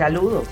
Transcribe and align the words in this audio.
Saludos, 0.00 0.48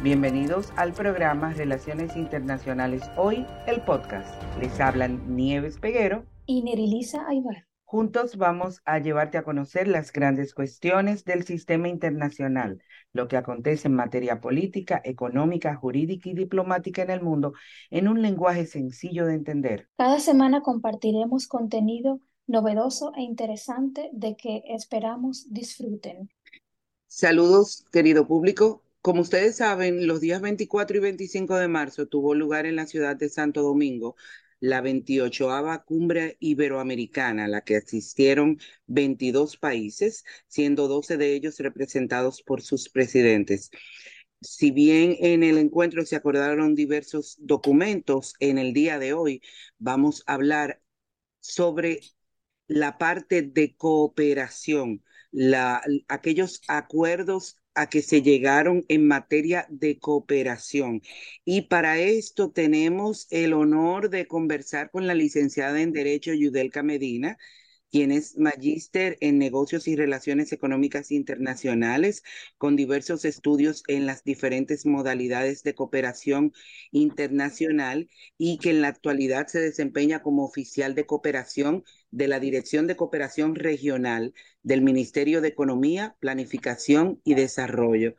bienvenidos 0.00 0.72
al 0.76 0.92
programa 0.92 1.52
Relaciones 1.54 2.16
Internacionales 2.16 3.02
Hoy, 3.16 3.44
el 3.66 3.80
podcast. 3.80 4.40
Les 4.60 4.78
hablan 4.78 5.34
Nieves 5.34 5.80
Peguero 5.80 6.24
y 6.46 6.62
Nerilisa 6.62 7.26
Aybar. 7.26 7.66
Juntos 7.82 8.36
vamos 8.36 8.80
a 8.84 9.00
llevarte 9.00 9.38
a 9.38 9.42
conocer 9.42 9.88
las 9.88 10.12
grandes 10.12 10.54
cuestiones 10.54 11.24
del 11.24 11.42
sistema 11.42 11.88
internacional, 11.88 12.80
lo 13.12 13.26
que 13.26 13.36
acontece 13.36 13.88
en 13.88 13.96
materia 13.96 14.40
política, 14.40 15.02
económica, 15.04 15.74
jurídica 15.74 16.30
y 16.30 16.34
diplomática 16.34 17.02
en 17.02 17.10
el 17.10 17.22
mundo 17.22 17.54
en 17.90 18.06
un 18.06 18.22
lenguaje 18.22 18.66
sencillo 18.66 19.26
de 19.26 19.34
entender. 19.34 19.88
Cada 19.96 20.20
semana 20.20 20.62
compartiremos 20.62 21.48
contenido 21.48 22.20
novedoso 22.46 23.10
e 23.16 23.22
interesante 23.22 24.10
de 24.12 24.36
que 24.36 24.62
esperamos 24.68 25.52
disfruten. 25.52 26.30
Saludos, 27.08 27.84
querido 27.90 28.28
público. 28.28 28.80
Como 29.02 29.22
ustedes 29.22 29.56
saben, 29.56 30.06
los 30.06 30.20
días 30.20 30.40
24 30.40 30.96
y 30.96 31.00
25 31.00 31.56
de 31.56 31.66
marzo 31.68 32.06
tuvo 32.06 32.34
lugar 32.34 32.66
en 32.66 32.76
la 32.76 32.86
ciudad 32.86 33.16
de 33.16 33.28
Santo 33.28 33.62
Domingo 33.62 34.14
la 34.60 34.80
28 34.80 35.48
Cumbre 35.84 36.36
Iberoamericana, 36.38 37.46
a 37.46 37.48
la 37.48 37.62
que 37.64 37.76
asistieron 37.76 38.60
22 38.86 39.56
países, 39.56 40.24
siendo 40.46 40.86
12 40.86 41.16
de 41.16 41.34
ellos 41.34 41.58
representados 41.58 42.42
por 42.42 42.62
sus 42.62 42.88
presidentes. 42.88 43.70
Si 44.40 44.70
bien 44.70 45.16
en 45.20 45.42
el 45.42 45.58
encuentro 45.58 46.06
se 46.06 46.14
acordaron 46.14 46.76
diversos 46.76 47.36
documentos, 47.40 48.34
en 48.38 48.58
el 48.58 48.72
día 48.72 49.00
de 49.00 49.14
hoy 49.14 49.42
vamos 49.78 50.22
a 50.26 50.34
hablar 50.34 50.80
sobre 51.40 52.00
la 52.68 52.98
parte 52.98 53.42
de 53.42 53.74
cooperación, 53.76 55.02
la, 55.32 55.82
aquellos 56.08 56.62
acuerdos 56.68 57.56
a 57.74 57.88
que 57.88 58.02
se 58.02 58.22
llegaron 58.22 58.84
en 58.88 59.06
materia 59.08 59.66
de 59.70 59.98
cooperación. 59.98 61.02
Y 61.44 61.62
para 61.62 61.98
esto 61.98 62.50
tenemos 62.50 63.26
el 63.30 63.52
honor 63.54 64.10
de 64.10 64.26
conversar 64.26 64.90
con 64.90 65.06
la 65.06 65.14
licenciada 65.14 65.80
en 65.82 65.92
Derecho 65.92 66.32
Yudelka 66.34 66.82
Medina, 66.82 67.38
quien 67.92 68.10
es 68.10 68.38
magíster 68.38 69.18
en 69.20 69.38
negocios 69.38 69.86
y 69.86 69.96
relaciones 69.96 70.52
económicas 70.52 71.12
internacionales, 71.12 72.24
con 72.58 72.74
diversos 72.74 73.24
estudios 73.24 73.84
en 73.86 74.06
las 74.06 74.24
diferentes 74.24 74.86
modalidades 74.86 75.62
de 75.62 75.74
cooperación 75.74 76.52
internacional 76.90 78.08
y 78.38 78.58
que 78.58 78.70
en 78.70 78.80
la 78.82 78.88
actualidad 78.88 79.46
se 79.46 79.60
desempeña 79.60 80.22
como 80.22 80.44
oficial 80.44 80.94
de 80.94 81.06
cooperación 81.06 81.84
de 82.10 82.28
la 82.28 82.40
Dirección 82.40 82.86
de 82.86 82.96
Cooperación 82.96 83.54
Regional 83.54 84.34
del 84.62 84.82
Ministerio 84.82 85.40
de 85.40 85.48
Economía, 85.48 86.16
Planificación 86.20 87.20
y 87.24 87.34
Desarrollo. 87.34 88.16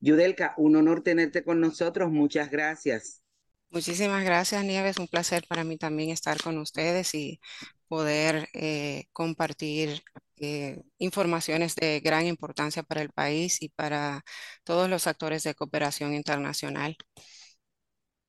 Yudelka, 0.00 0.54
un 0.58 0.76
honor 0.76 1.02
tenerte 1.02 1.42
con 1.44 1.60
nosotros. 1.60 2.10
Muchas 2.12 2.50
gracias. 2.50 3.25
Muchísimas 3.76 4.24
gracias, 4.24 4.64
Nieves. 4.64 4.96
Un 4.96 5.06
placer 5.06 5.44
para 5.46 5.62
mí 5.62 5.76
también 5.76 6.08
estar 6.08 6.42
con 6.42 6.56
ustedes 6.56 7.14
y 7.14 7.40
poder 7.88 8.48
eh, 8.54 9.04
compartir 9.12 10.02
eh, 10.38 10.82
informaciones 10.96 11.74
de 11.74 12.00
gran 12.00 12.24
importancia 12.26 12.82
para 12.82 13.02
el 13.02 13.10
país 13.10 13.60
y 13.60 13.68
para 13.68 14.24
todos 14.64 14.88
los 14.88 15.06
actores 15.06 15.42
de 15.42 15.54
cooperación 15.54 16.14
internacional. 16.14 16.96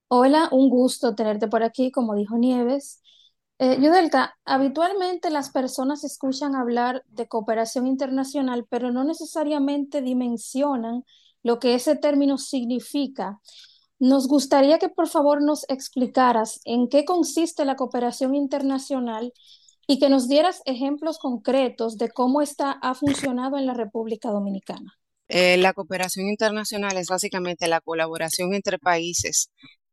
Hola, 0.09 0.50
un 0.52 0.70
gusto 0.70 1.16
tenerte 1.16 1.48
por 1.48 1.64
aquí, 1.64 1.92
como 1.92 2.16
dijo 2.16 2.38
Nieves. 2.38 3.02
Eh, 3.58 3.78
Yudelka, 3.80 4.38
habitualmente 4.44 5.30
las 5.30 5.52
personas 5.52 6.04
escuchan 6.04 6.56
hablar 6.56 7.06
de 7.08 7.30
cooperación 7.30 7.88
internacional, 7.88 8.66
pero 8.70 8.92
no 8.92 9.06
necesariamente 9.06 10.02
dimensionan 10.02 11.05
lo 11.42 11.58
que 11.60 11.73
ese 11.73 11.95
término 11.95 12.38
significa. 12.38 13.39
Nos 13.99 14.27
gustaría 14.27 14.77
que 14.80 14.89
por 14.89 15.08
favor 15.08 15.41
nos 15.41 15.65
explicaras 15.69 16.61
en 16.65 16.87
qué 16.87 17.05
consiste 17.05 17.65
la 17.65 17.75
cooperación 17.75 18.35
internacional 18.35 19.33
y 19.87 19.99
que 19.99 20.09
nos 20.09 20.27
dieras 20.27 20.61
ejemplos 20.65 21.17
concretos 21.17 21.97
de 21.97 22.09
cómo 22.09 22.41
esta 22.41 22.71
ha 22.71 22.93
funcionado 22.93 23.58
en 23.58 23.65
la 23.65 23.73
República 23.73 24.30
Dominicana. 24.30 24.93
Eh, 25.30 25.58
la 25.58 25.73
cooperación 25.73 26.27
internacional 26.27 26.97
es 26.97 27.08
básicamente 27.08 27.67
la 27.67 27.81
colaboración 27.81 28.53
entre 28.53 28.80
países 28.80 29.49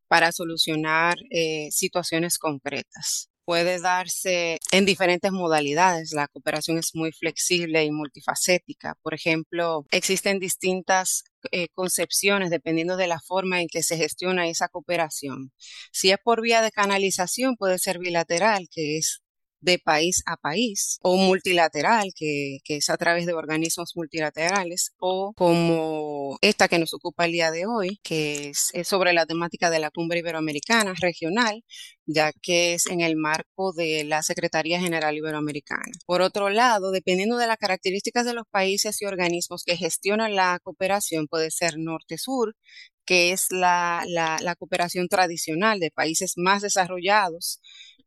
para 0.07 0.31
solucionar 0.31 1.17
eh, 1.29 1.69
situaciones 1.71 2.37
concretas 2.37 3.29
puede 3.45 3.79
darse 3.79 4.59
en 4.71 4.85
diferentes 4.85 5.31
modalidades. 5.31 6.11
La 6.13 6.27
cooperación 6.27 6.77
es 6.77 6.95
muy 6.95 7.11
flexible 7.11 7.83
y 7.85 7.91
multifacética. 7.91 8.95
Por 9.01 9.13
ejemplo, 9.13 9.85
existen 9.91 10.39
distintas 10.39 11.23
eh, 11.51 11.67
concepciones 11.73 12.49
dependiendo 12.49 12.97
de 12.97 13.07
la 13.07 13.19
forma 13.19 13.61
en 13.61 13.67
que 13.67 13.83
se 13.83 13.97
gestiona 13.97 14.47
esa 14.47 14.67
cooperación. 14.67 15.51
Si 15.91 16.11
es 16.11 16.17
por 16.23 16.41
vía 16.41 16.61
de 16.61 16.71
canalización, 16.71 17.55
puede 17.55 17.79
ser 17.79 17.99
bilateral, 17.99 18.67
que 18.71 18.97
es 18.97 19.21
de 19.65 19.79
país 19.79 20.21
a 20.27 20.37
país, 20.37 20.99
o 21.01 21.17
multilateral, 21.17 22.11
que, 22.15 22.59
es 22.67 22.89
a 22.89 22.97
través 22.97 23.25
de 23.25 23.33
organismos 23.33 23.93
multilaterales, 23.95 24.93
o 24.99 25.33
como 25.35 26.37
esta 26.41 26.67
que 26.67 26.79
nos 26.79 26.93
ocupa 26.93 27.25
el 27.25 27.31
día 27.31 27.51
de 27.51 27.65
hoy, 27.65 27.99
que 28.03 28.49
es, 28.49 28.71
sobre 28.87 29.13
la 29.13 29.25
temática 29.25 29.69
de 29.69 29.79
la 29.79 29.89
cumbre 29.89 30.19
iberoamericana 30.19 30.93
regional, 31.01 31.63
ya 32.05 32.31
que 32.31 32.75
es 32.75 32.85
en 32.85 33.01
el 33.01 33.15
marco 33.15 33.73
de 33.73 34.03
la 34.03 34.21
Secretaría 34.21 34.79
General 34.79 35.15
Iberoamericana. 35.15 35.91
Por 36.05 36.21
otro 36.21 36.49
lado, 36.49 36.91
dependiendo 36.91 37.37
de 37.37 37.47
las 37.47 37.57
características 37.57 38.25
de 38.25 38.33
los 38.33 38.45
países 38.51 39.01
y 39.01 39.05
organismos 39.05 39.63
que 39.65 39.77
gestionan 39.77 40.35
la 40.35 40.59
cooperación, 40.63 41.27
puede 41.27 41.49
ser 41.49 41.79
norte-sur, 41.79 42.55
que 43.05 43.31
es 43.31 43.47
la, 43.51 44.05
cooperación 44.59 45.07
tradicional 45.07 45.79
de 45.79 45.91
países 45.91 46.33
más 46.37 46.61
desarrollados, 46.61 47.61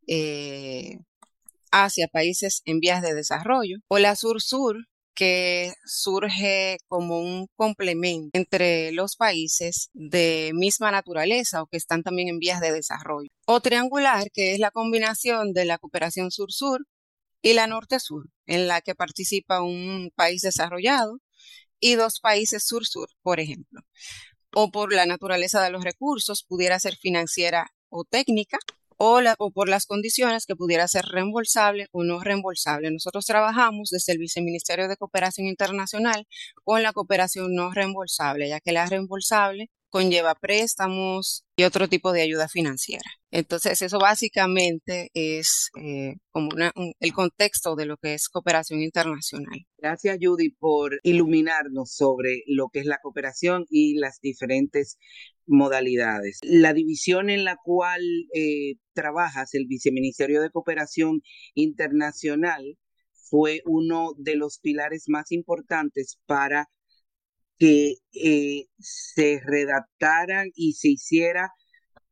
eh, 0.07 0.99
hacia 1.73 2.09
países 2.09 2.63
en 2.65 2.81
vías 2.81 3.03
de 3.03 3.15
desarrollo, 3.15 3.79
o 3.89 3.99
la 3.99 4.17
sur-sur, 4.17 4.77
que 5.19 5.73
surge 5.85 6.79
como 6.87 7.19
un 7.19 7.49
complemento 7.57 8.31
entre 8.35 8.93
los 8.93 9.17
países 9.17 9.91
de 9.93 10.53
misma 10.55 10.93
naturaleza 10.93 11.61
o 11.61 11.67
que 11.67 11.77
están 11.77 12.05
también 12.05 12.29
en 12.29 12.39
vías 12.39 12.61
de 12.61 12.71
desarrollo. 12.71 13.29
O 13.45 13.61
triangular, 13.61 14.29
que 14.33 14.53
es 14.53 14.61
la 14.61 14.71
combinación 14.71 15.53
de 15.53 15.65
la 15.65 15.79
cooperación 15.79 16.31
sur-sur 16.31 16.87
y 17.43 17.55
la 17.55 17.67
norte-sur, 17.67 18.29
en 18.47 18.69
la 18.69 18.81
que 18.81 18.95
participa 18.95 19.61
un 19.61 20.13
país 20.15 20.43
desarrollado 20.43 21.19
y 21.81 21.95
dos 21.97 22.21
países 22.21 22.65
sur-sur, 22.65 23.09
por 23.23 23.41
ejemplo. 23.41 23.81
O 24.55 24.71
por 24.71 24.93
la 24.93 25.05
naturaleza 25.05 25.63
de 25.65 25.71
los 25.71 25.83
recursos, 25.83 26.45
pudiera 26.45 26.79
ser 26.79 26.97
financiera 26.97 27.73
o 27.89 28.05
técnica, 28.05 28.59
o, 28.99 29.21
o, 29.39 29.51
por 29.53 29.69
las 29.69 29.87
condiciones 29.87 30.47
que 30.47 30.57
pudiera 30.57 30.89
ser 30.89 31.05
reembolsable 31.07 31.87
o 31.93 32.05
no 32.05 32.21
reembolsable. 32.21 32.91
Nosotros 32.91 33.27
trabajamos 33.27 33.91
desde 33.91 34.13
el 34.13 34.19
Viceministerio 34.19 34.89
de 34.89 34.97
Cooperación 34.97 35.47
Internacional 35.47 36.27
con 36.65 36.83
la 36.83 36.93
cooperación 36.93 37.55
no 37.55 37.73
reembolsable, 37.73 38.49
ya 38.49 38.61
que 38.61 38.73
la 38.73 38.87
reembolsable 38.87 39.71
conlleva 39.91 40.35
préstamos 40.35 41.45
y 41.57 41.65
otro 41.65 41.89
tipo 41.89 42.13
de 42.13 42.23
ayuda 42.23 42.49
financiera. 42.49 43.05
Entonces, 43.31 43.83
eso 43.83 43.99
básicamente 43.99 45.11
es 45.15 45.71
eh, 45.81 46.15
como 46.31 46.51
el 47.01 47.13
contexto 47.13 47.77
de 47.77 47.87
lo 47.87 47.97
que 47.97 48.15
es 48.15 48.29
cooperación 48.29 48.81
internacional. 48.81 49.67
Gracias, 49.77 50.19
Judy, 50.21 50.51
por 50.51 50.99
iluminarnos 51.03 51.93
sobre 51.93 52.43
lo 52.47 52.69
que 52.69 52.81
es 52.81 52.87
la 52.87 52.99
cooperación 53.03 53.67
y 53.71 53.99
las 53.99 54.21
diferentes 54.21 54.99
modalidades. 55.47 56.39
La 56.43 56.73
división 56.73 57.31
en 57.31 57.45
la 57.45 57.57
cual 57.63 58.03
eh, 58.35 58.75
trabajas, 58.93 59.55
el 59.55 59.67
Viceministerio 59.67 60.41
de 60.43 60.51
Cooperación 60.51 61.23
Internacional, 61.55 62.79
fue 63.31 63.63
uno 63.67 64.15
de 64.17 64.37
los 64.37 64.59
pilares 64.59 65.05
más 65.09 65.33
importantes 65.33 66.19
para 66.27 66.69
que 67.59 67.97
eh, 68.13 68.67
se 68.79 69.41
redactaran 69.45 70.51
y 70.55 70.75
se 70.75 70.89
hiciera 70.91 71.53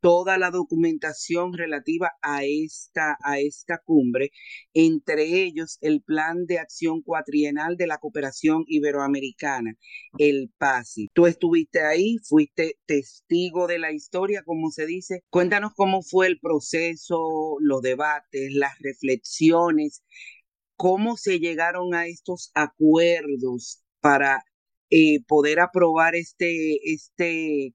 toda 0.00 0.38
la 0.38 0.50
documentación 0.50 1.52
relativa 1.52 2.12
a 2.22 2.44
esta, 2.44 3.16
a 3.24 3.40
esta 3.40 3.78
cumbre, 3.84 4.30
entre 4.72 5.42
ellos 5.42 5.78
el 5.80 6.00
Plan 6.00 6.46
de 6.46 6.60
Acción 6.60 7.02
Cuatrienal 7.02 7.76
de 7.76 7.88
la 7.88 7.98
Cooperación 7.98 8.64
Iberoamericana, 8.68 9.74
el 10.18 10.52
PASI. 10.58 11.08
Tú 11.12 11.26
estuviste 11.26 11.80
ahí, 11.82 12.18
fuiste 12.22 12.78
testigo 12.86 13.66
de 13.66 13.80
la 13.80 13.90
historia, 13.90 14.42
como 14.44 14.70
se 14.70 14.86
dice. 14.86 15.24
Cuéntanos 15.28 15.72
cómo 15.74 16.02
fue 16.02 16.28
el 16.28 16.38
proceso, 16.38 17.56
los 17.60 17.82
debates, 17.82 18.52
las 18.54 18.78
reflexiones, 18.78 20.04
cómo 20.76 21.16
se 21.16 21.40
llegaron 21.40 21.94
a 21.94 22.06
estos 22.06 22.52
acuerdos 22.54 23.82
para 24.00 24.44
eh, 24.90 25.24
poder 25.26 25.60
aprobar 25.60 26.14
este, 26.14 26.92
este 26.92 27.74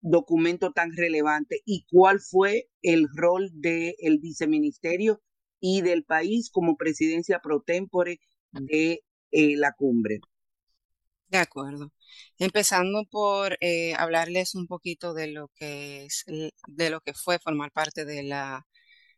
documento 0.00 0.72
tan 0.72 0.92
relevante 0.96 1.60
y 1.64 1.84
cuál 1.90 2.20
fue 2.20 2.68
el 2.82 3.06
rol 3.14 3.50
del 3.54 4.18
viceministerio 4.20 5.20
y 5.60 5.82
del 5.82 6.04
país 6.04 6.50
como 6.50 6.76
presidencia 6.76 7.40
pro 7.40 7.62
tempore 7.62 8.20
de 8.52 9.02
eh, 9.32 9.56
la 9.56 9.72
cumbre. 9.72 10.20
De 11.28 11.38
acuerdo. 11.38 11.92
Empezando 12.38 13.04
por 13.10 13.58
eh, 13.60 13.94
hablarles 13.94 14.54
un 14.54 14.66
poquito 14.66 15.12
de 15.12 15.26
lo 15.28 15.48
que 15.56 16.04
es, 16.04 16.24
de 16.68 16.90
lo 16.90 17.00
que 17.00 17.14
fue 17.14 17.38
formar 17.40 17.72
parte 17.72 18.04
de 18.04 18.22
la 18.22 18.64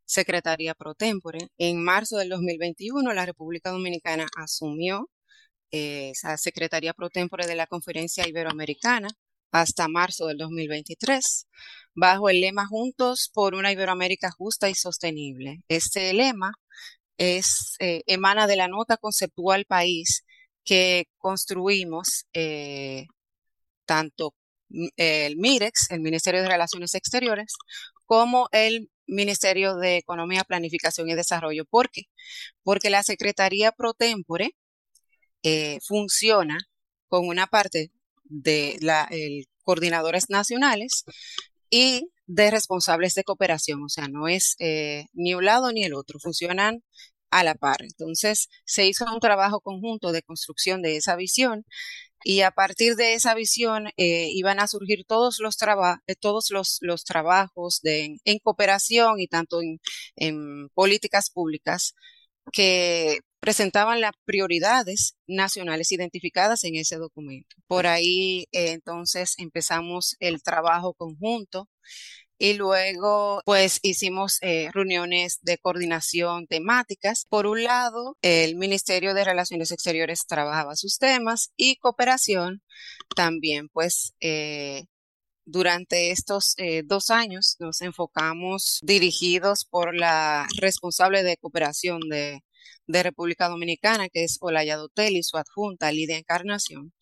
Secretaría 0.05 0.75
Pro 0.75 0.95
Tempore. 0.95 1.39
En 1.59 1.85
marzo 1.85 2.17
del 2.17 2.31
2021, 2.31 3.13
la 3.13 3.27
República 3.27 3.71
Dominicana 3.71 4.27
asumió 4.37 5.11
esa 5.71 6.37
Secretaría 6.37 6.95
Pro 6.95 7.11
Tempore 7.11 7.47
de 7.47 7.57
la 7.57 7.67
Conferencia 7.67 8.27
Iberoamericana 8.29 9.09
hasta 9.53 9.89
marzo 9.89 10.27
del 10.27 10.39
2023, 10.39 11.47
bajo 11.95 12.29
el 12.29 12.41
lema 12.41 12.67
Juntos 12.67 13.31
por 13.33 13.55
una 13.55 13.73
Iberoamérica 13.73 14.31
justa 14.31 14.69
y 14.69 14.75
sostenible. 14.75 15.63
Este 15.69 16.13
lema 16.13 16.53
es, 17.19 17.77
eh, 17.81 18.03
emana 18.07 18.47
de 18.47 18.57
la 18.57 18.69
nota 18.69 18.97
conceptual 18.97 19.65
país 19.67 20.25
que 20.65 21.07
construimos 21.19 22.27
eh, 22.35 23.07
tanto 23.87 24.35
el 24.97 25.37
MIREX, 25.39 25.91
el 25.91 26.01
Ministerio 26.01 26.43
de 26.43 26.49
Relaciones 26.49 26.95
Exteriores, 26.95 27.55
como 28.07 28.49
el 28.53 28.91
Ministerio 29.07 29.77
de 29.77 29.97
Economía, 29.99 30.45
Planificación 30.45 31.09
y 31.09 31.15
Desarrollo. 31.15 31.65
¿Por 31.67 31.91
qué? 31.91 32.03
Porque 32.63 32.91
la 32.91 33.03
Secretaría 33.03 33.73
Pro 33.73 33.95
Tempore 33.95 34.51
eh, 35.43 35.79
funciona 35.87 36.59
con 37.09 37.27
una 37.29 37.47
parte 37.47 37.91
de 38.25 38.77
la, 38.81 39.09
coordinadores 39.65 40.31
nacionales 40.31 41.05
y 41.71 42.09
de 42.27 42.51
responsables 42.51 43.15
de 43.15 43.25
cooperación, 43.25 43.83
o 43.83 43.89
sea, 43.89 44.09
no 44.09 44.29
es 44.29 44.57
eh, 44.61 45.07
ni 45.15 45.35
un 45.35 45.45
lado 45.45 45.73
ni 45.73 45.85
el 45.85 45.95
otro, 45.95 46.19
funcionan 46.21 46.83
a 47.31 47.45
la 47.45 47.55
par. 47.55 47.79
Entonces, 47.83 48.49
se 48.65 48.87
hizo 48.87 49.05
un 49.13 49.21
trabajo 49.21 49.61
conjunto 49.61 50.13
de 50.13 50.23
construcción 50.23 50.83
de 50.83 50.97
esa 50.97 51.17
visión 51.17 51.65
y 52.25 52.43
a 52.43 52.51
partir 52.53 52.97
de 52.97 53.15
esa 53.15 53.35
visión 53.35 53.89
eh, 53.97 54.29
iban 54.33 54.61
a 54.61 54.69
surgir 54.69 55.05
todos 55.07 55.39
los, 55.41 55.57
eh, 56.07 56.15
todos 56.17 56.51
los, 56.51 56.79
los 56.83 57.05
trabajos 57.05 57.81
de, 57.83 58.19
en 58.25 58.39
cooperación 58.41 59.21
y 59.21 59.29
tanto 59.29 59.63
en, 59.63 59.81
en 60.17 60.69
políticas 60.71 61.31
públicas 61.31 61.95
que 62.53 63.21
presentaban 63.41 64.01
las 64.01 64.13
prioridades 64.25 65.17
nacionales 65.27 65.93
identificadas 65.93 66.65
en 66.65 66.77
ese 66.77 66.97
documento. 66.97 67.57
Por 67.67 67.87
ahí 67.87 68.47
eh, 68.53 68.73
entonces 68.73 69.35
empezamos 69.39 70.17
el 70.21 70.43
trabajo 70.43 70.95
conjunto 70.95 71.69
y 72.39 72.55
luego 72.55 73.43
pues 73.45 73.81
hicimos 73.83 74.39
eh, 74.43 74.71
reuniones 74.73 75.39
de 75.43 75.59
coordinación 75.59 76.47
temáticas. 76.47 77.27
Por 77.29 77.47
un 77.47 77.65
lado, 77.65 78.17
el 78.23 78.57
Ministerio 78.57 79.15
de 79.15 79.25
Relaciones 79.25 79.73
Exteriores 79.73 80.27
trabajaba 80.27 80.77
sus 80.77 80.99
temas 80.99 81.51
y 81.57 81.77
cooperación 81.77 82.63
también 83.17 83.69
pues 83.71 84.15
eh, 84.21 84.85
durante 85.45 86.11
estos 86.11 86.55
dos 86.85 87.09
años 87.11 87.57
nos 87.59 87.81
enfocamos 87.81 88.81
dirigidos 88.83 89.65
por 89.65 89.97
la 89.97 90.47
responsable 90.61 91.23
de 91.23 91.39
cooperación 91.39 92.01
de 92.11 92.43
de 92.89 93.03
República 93.03 93.49
Dominicana, 93.49 94.09
que 94.09 94.25
es 94.25 94.39
Olaya 94.41 94.77
Dotel 94.77 95.17
y 95.17 95.23
su 95.23 95.37
adjunta 95.37 95.93
Lidia 95.93 96.17
Encarnación, 96.17 96.93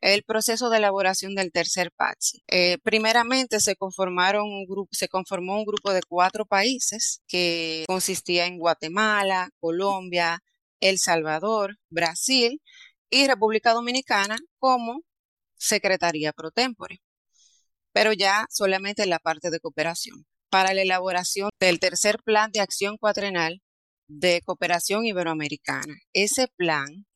el 0.00 0.24
proceso 0.24 0.68
de 0.70 0.78
elaboración 0.78 1.34
del 1.34 1.52
tercer 1.52 1.92
PATSI. 1.92 2.42
Eh, 2.48 2.78
primeramente 2.82 3.60
se, 3.60 3.76
conformaron 3.76 4.44
un 4.44 4.66
grupo, 4.66 4.90
se 4.92 5.08
conformó 5.08 5.56
un 5.56 5.64
grupo 5.64 5.92
de 5.92 6.02
cuatro 6.02 6.44
países 6.44 7.22
que 7.28 7.84
consistía 7.86 8.46
en 8.46 8.58
Guatemala, 8.58 9.50
Colombia, 9.60 10.40
El 10.80 10.98
Salvador, 10.98 11.78
Brasil 11.90 12.60
y 13.08 13.26
República 13.26 13.72
Dominicana 13.72 14.36
como 14.58 15.02
Secretaría 15.56 16.32
Pro 16.32 16.50
Tempore, 16.50 17.00
pero 17.92 18.12
ya 18.12 18.46
solamente 18.50 19.04
en 19.04 19.10
la 19.10 19.20
parte 19.20 19.50
de 19.50 19.60
cooperación. 19.60 20.26
Para 20.50 20.74
la 20.74 20.82
elaboración 20.82 21.50
del 21.60 21.80
tercer 21.80 22.18
plan 22.22 22.50
de 22.52 22.60
acción 22.60 22.98
cuatrenal 22.98 23.62
de 24.08 24.40
cooperación 24.42 25.06
iberoamericana. 25.06 25.94
Ese 26.12 26.48
plan 26.56 27.06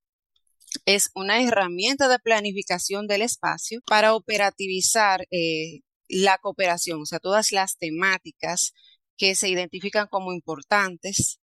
es 0.85 1.11
una 1.15 1.43
herramienta 1.43 2.09
de 2.09 2.19
planificación 2.19 3.07
del 3.07 3.23
espacio 3.23 3.81
para 3.87 4.15
operativizar 4.15 5.27
eh, 5.31 5.81
la 6.09 6.39
cooperación, 6.39 7.03
o 7.03 7.07
sea, 7.07 7.19
todas 7.21 7.53
las 7.53 7.77
temáticas 7.79 8.73
que 9.17 9.35
se 9.35 9.49
identifican 9.49 10.09
como 10.09 10.33
importantes. 10.33 11.39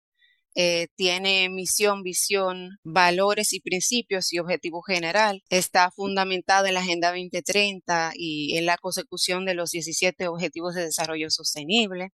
Eh, 0.56 0.87
tiene 0.94 1.49
misión, 1.49 2.05
visión, 2.05 2.79
valores 2.85 3.52
y 3.52 3.61
principios 3.61 4.32
y 4.32 4.38
objetivo 4.38 4.82
general. 4.82 5.43
Está 5.49 5.90
fundamentada 5.90 6.69
en 6.69 6.75
la 6.75 6.81
Agenda 6.81 7.08
2030 7.08 8.12
y 8.14 8.56
en 8.56 8.67
la 8.67 8.76
consecución 8.79 9.44
de 9.47 9.55
los 9.55 9.73
17 9.73 10.29
Objetivos 10.29 10.76
de 10.76 10.85
Desarrollo 10.85 11.29
Sostenible. 11.31 12.11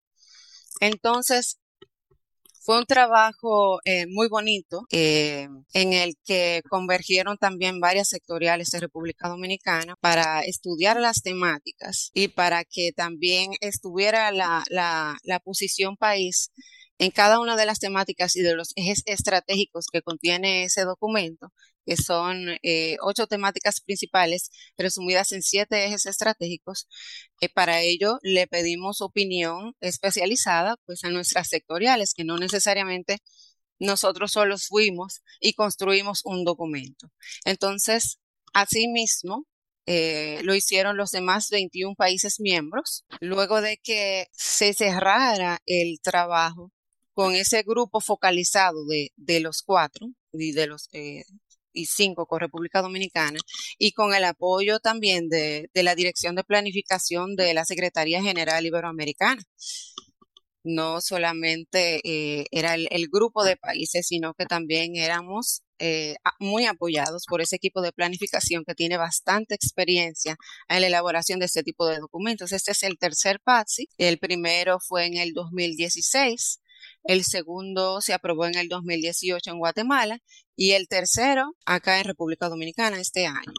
Entonces, 0.79 1.59
fue 2.63 2.77
un 2.79 2.85
trabajo 2.85 3.79
eh, 3.85 4.05
muy 4.07 4.27
bonito 4.27 4.85
eh, 4.91 5.47
en 5.73 5.93
el 5.93 6.15
que 6.23 6.61
convergieron 6.69 7.37
también 7.37 7.79
varias 7.79 8.09
sectoriales 8.09 8.69
de 8.69 8.79
República 8.79 9.27
Dominicana 9.29 9.95
para 9.99 10.41
estudiar 10.41 10.99
las 10.99 11.23
temáticas 11.23 12.11
y 12.13 12.27
para 12.27 12.63
que 12.63 12.91
también 12.95 13.51
estuviera 13.61 14.31
la, 14.31 14.63
la, 14.69 15.17
la 15.23 15.39
posición 15.39 15.97
país 15.97 16.51
en 16.99 17.09
cada 17.09 17.39
una 17.39 17.55
de 17.55 17.65
las 17.65 17.79
temáticas 17.79 18.35
y 18.35 18.41
de 18.41 18.55
los 18.55 18.73
ejes 18.75 19.01
estratégicos 19.07 19.87
que 19.91 20.03
contiene 20.03 20.65
ese 20.65 20.83
documento, 20.83 21.51
que 21.85 21.97
son 21.97 22.57
eh, 22.63 22.97
ocho 23.01 23.27
temáticas 23.27 23.81
principales 23.81 24.51
resumidas 24.77 25.31
en 25.31 25.41
siete 25.41 25.85
ejes 25.85 26.05
estratégicos. 26.05 26.87
Eh, 27.41 27.49
para 27.49 27.81
ello 27.81 28.19
le 28.21 28.47
pedimos 28.47 29.01
opinión 29.01 29.75
especializada 29.81 30.75
pues 30.85 31.03
a 31.03 31.09
nuestras 31.09 31.49
sectoriales, 31.49 32.13
que 32.13 32.23
no 32.23 32.37
necesariamente 32.37 33.19
nosotros 33.79 34.33
solos 34.33 34.67
fuimos 34.67 35.21
y 35.39 35.53
construimos 35.53 36.21
un 36.23 36.45
documento. 36.45 37.11
Entonces, 37.45 38.19
asimismo, 38.53 39.47
eh, 39.87 40.39
lo 40.43 40.55
hicieron 40.55 40.97
los 40.97 41.11
demás 41.11 41.49
21 41.49 41.95
países 41.95 42.39
miembros. 42.39 43.05
Luego 43.19 43.61
de 43.61 43.77
que 43.77 44.27
se 44.31 44.73
cerrara 44.73 45.59
el 45.65 45.99
trabajo 46.01 46.71
con 47.13 47.35
ese 47.35 47.63
grupo 47.63 47.99
focalizado 48.01 48.85
de, 48.85 49.11
de 49.15 49.39
los 49.41 49.63
cuatro 49.63 50.07
y 50.31 50.53
de 50.53 50.67
los 50.67 50.87
eh, 50.93 51.23
y 51.73 51.85
cinco 51.85 52.25
con 52.25 52.39
República 52.39 52.81
Dominicana 52.81 53.39
y 53.77 53.91
con 53.93 54.13
el 54.13 54.23
apoyo 54.25 54.79
también 54.79 55.29
de, 55.29 55.69
de 55.73 55.83
la 55.83 55.95
Dirección 55.95 56.35
de 56.35 56.43
Planificación 56.43 57.35
de 57.35 57.53
la 57.53 57.65
Secretaría 57.65 58.21
General 58.21 58.65
Iberoamericana. 58.65 59.41
No 60.63 61.01
solamente 61.01 62.01
eh, 62.03 62.45
era 62.51 62.75
el, 62.75 63.07
grupo 63.11 63.43
de 63.43 63.57
países, 63.57 64.05
sino 64.07 64.33
que 64.35 64.45
también 64.45 64.95
éramos 64.95 65.63
eh, 65.79 66.15
muy 66.39 66.65
apoyados 66.65 67.25
por 67.27 67.41
ese 67.41 67.55
equipo 67.55 67.81
de 67.81 67.91
planificación 67.91 68.63
que 68.63 68.75
tiene 68.75 68.97
bastante 68.97 69.55
experiencia 69.55 70.37
en 70.69 70.81
la 70.81 70.87
elaboración 70.87 71.39
de 71.39 71.47
este 71.47 71.63
tipo 71.63 71.87
de 71.87 71.97
documentos. 71.97 72.51
Este 72.51 72.71
es 72.73 72.83
el 72.83 72.99
tercer 72.99 73.39
PATSI. 73.43 73.87
El 73.97 74.19
primero 74.19 74.77
fue 74.79 75.07
en 75.07 75.17
el 75.17 75.33
2016 75.33 76.60
el 77.03 77.23
segundo 77.23 78.01
se 78.01 78.13
aprobó 78.13 78.45
en 78.45 78.55
el 78.55 78.67
2018 78.69 79.51
en 79.51 79.59
Guatemala 79.59 80.19
y 80.55 80.71
el 80.71 80.87
tercero 80.87 81.55
acá 81.65 81.99
en 81.99 82.05
República 82.05 82.49
Dominicana 82.49 82.99
este 82.99 83.25
año. 83.27 83.53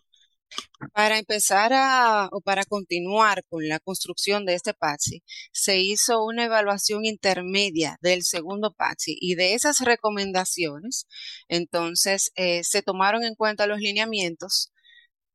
Para 0.93 1.19
empezar 1.19 1.73
a, 1.73 2.29
o 2.33 2.41
para 2.41 2.65
continuar 2.65 3.45
con 3.49 3.69
la 3.69 3.79
construcción 3.81 4.45
de 4.45 4.55
este 4.55 4.75
PATSI, 4.75 5.23
se 5.53 5.79
hizo 5.81 6.25
una 6.25 6.45
evaluación 6.45 7.05
intermedia 7.05 7.99
del 8.03 8.23
segundo 8.25 8.73
PATSI 8.73 9.17
y 9.21 9.35
de 9.37 9.55
esas 9.55 9.81
recomendaciones, 9.81 11.07
entonces 11.49 12.33
eh, 12.35 12.65
se 12.65 12.83
tomaron 12.83 13.25
en 13.25 13.35
cuenta 13.35 13.67
los 13.67 13.79
lineamientos 13.81 14.73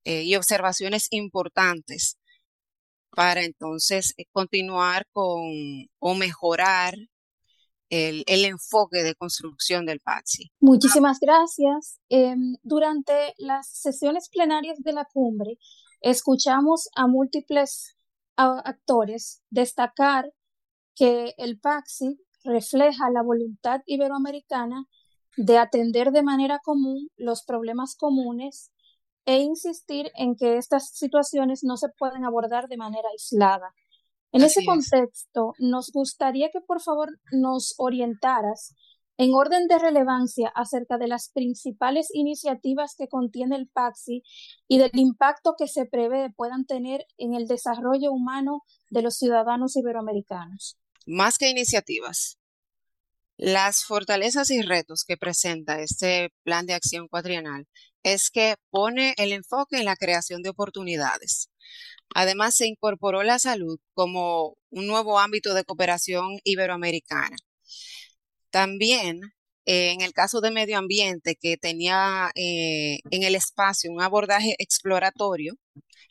eh, 0.06 0.24
y 0.24 0.36
observaciones 0.36 1.08
importantes 1.12 2.18
para 3.12 3.44
entonces 3.44 4.14
eh, 4.18 4.26
continuar 4.32 5.08
con 5.12 5.42
o 6.00 6.16
mejorar 6.16 6.96
el, 7.90 8.24
enfoque 8.46 9.04
de 9.04 9.16
construcción 9.16 9.86
del 9.86 10.00
PATSI. 10.00 10.52
Muchísimas 10.60 11.20
gracias. 11.20 12.00
Em, 12.10 12.56
durante 12.64 13.34
las 13.38 13.68
sesiones 13.68 14.30
plenarias 14.30 14.78
de 14.80 14.94
la 14.94 15.06
cumbre, 15.06 15.58
escuchamos 16.02 16.90
a 16.96 17.08
múltiples 17.08 17.96
actores 18.36 19.42
destacar 19.50 20.32
que 20.96 21.34
el 21.38 21.60
PAXI 21.60 22.20
refleja 22.44 23.10
la 23.10 23.24
voluntad 23.24 23.82
iberoamericana 23.86 24.86
de 25.38 25.58
atender 25.58 26.12
de 26.12 26.24
manera 26.24 26.60
común 26.64 27.10
los 27.16 27.44
problemas 27.44 27.96
comunes 27.96 28.72
e 29.26 29.40
insistir 29.40 30.12
en 30.16 30.36
que 30.36 30.58
estas 30.58 30.90
situaciones 30.90 31.64
no 31.64 31.78
se 31.78 31.90
pueden 31.98 32.26
abordar 32.26 32.68
de 32.68 32.78
manera 32.78 33.10
aislada, 33.12 33.74
en 34.32 34.44
ese 34.44 34.66
contexto, 34.66 35.54
nos 35.60 35.92
gustaría 35.92 36.50
que 36.52 36.62
por 36.62 36.82
favor 36.82 37.10
nos 37.32 37.74
orientaras 37.78 38.76
en 39.18 39.34
orden 39.34 39.68
de 39.68 39.80
relevancia 39.80 40.52
acerca 40.54 40.98
de 40.98 41.08
las 41.08 41.30
principales 41.34 42.10
iniciativas 42.14 42.94
que 42.98 43.08
contiene 43.08 43.56
el 43.56 43.68
PAXI 43.68 44.22
y 44.68 44.78
del 44.78 44.92
impacto 44.94 45.56
que 45.58 45.68
se 45.68 45.86
prevé 45.86 46.30
puedan 46.36 46.66
tener 46.66 47.06
en 47.18 47.34
el 47.34 47.48
desarrollo 47.48 48.12
humano 48.12 48.62
de 48.90 49.02
los 49.02 49.18
ciudadanos 49.18 49.76
iberoamericanos. 49.76 50.78
Más 51.08 51.38
que 51.38 51.50
iniciativas, 51.50 52.38
las 53.38 53.86
fortalezas 53.86 54.52
y 54.52 54.62
retos 54.62 55.04
que 55.04 55.18
presenta 55.18 55.80
este 55.80 56.32
plan 56.44 56.66
de 56.66 56.74
acción 56.74 57.08
cuatrienal 57.08 57.68
es 58.04 58.30
que 58.30 58.56
pone 58.70 59.14
el 59.18 59.32
enfoque 59.32 59.78
en 59.78 59.86
la 59.86 59.96
creación 59.96 60.42
de 60.42 60.50
oportunidades. 60.50 61.50
Además, 62.16 62.56
se 62.56 62.68
incorporó 62.68 63.24
la 63.24 63.40
salud 63.40 63.80
como 63.94 64.58
un 64.70 64.88
nuevo 64.88 65.20
ámbito 65.20 65.54
de 65.54 65.64
cooperación 65.64 66.40
iberoamericana. 66.44 67.38
También, 68.50 69.22
eh, 69.66 69.92
en 69.92 70.02
el 70.02 70.14
caso 70.14 70.42
de 70.42 70.52
medio 70.52 70.78
ambiente, 70.78 71.36
que 71.36 71.58
tenía 71.58 72.32
eh, 72.36 73.00
en 73.12 73.24
el 73.24 73.36
espacio 73.36 73.92
un 73.92 74.02
abordaje 74.02 74.56
exploratorio, 74.60 75.56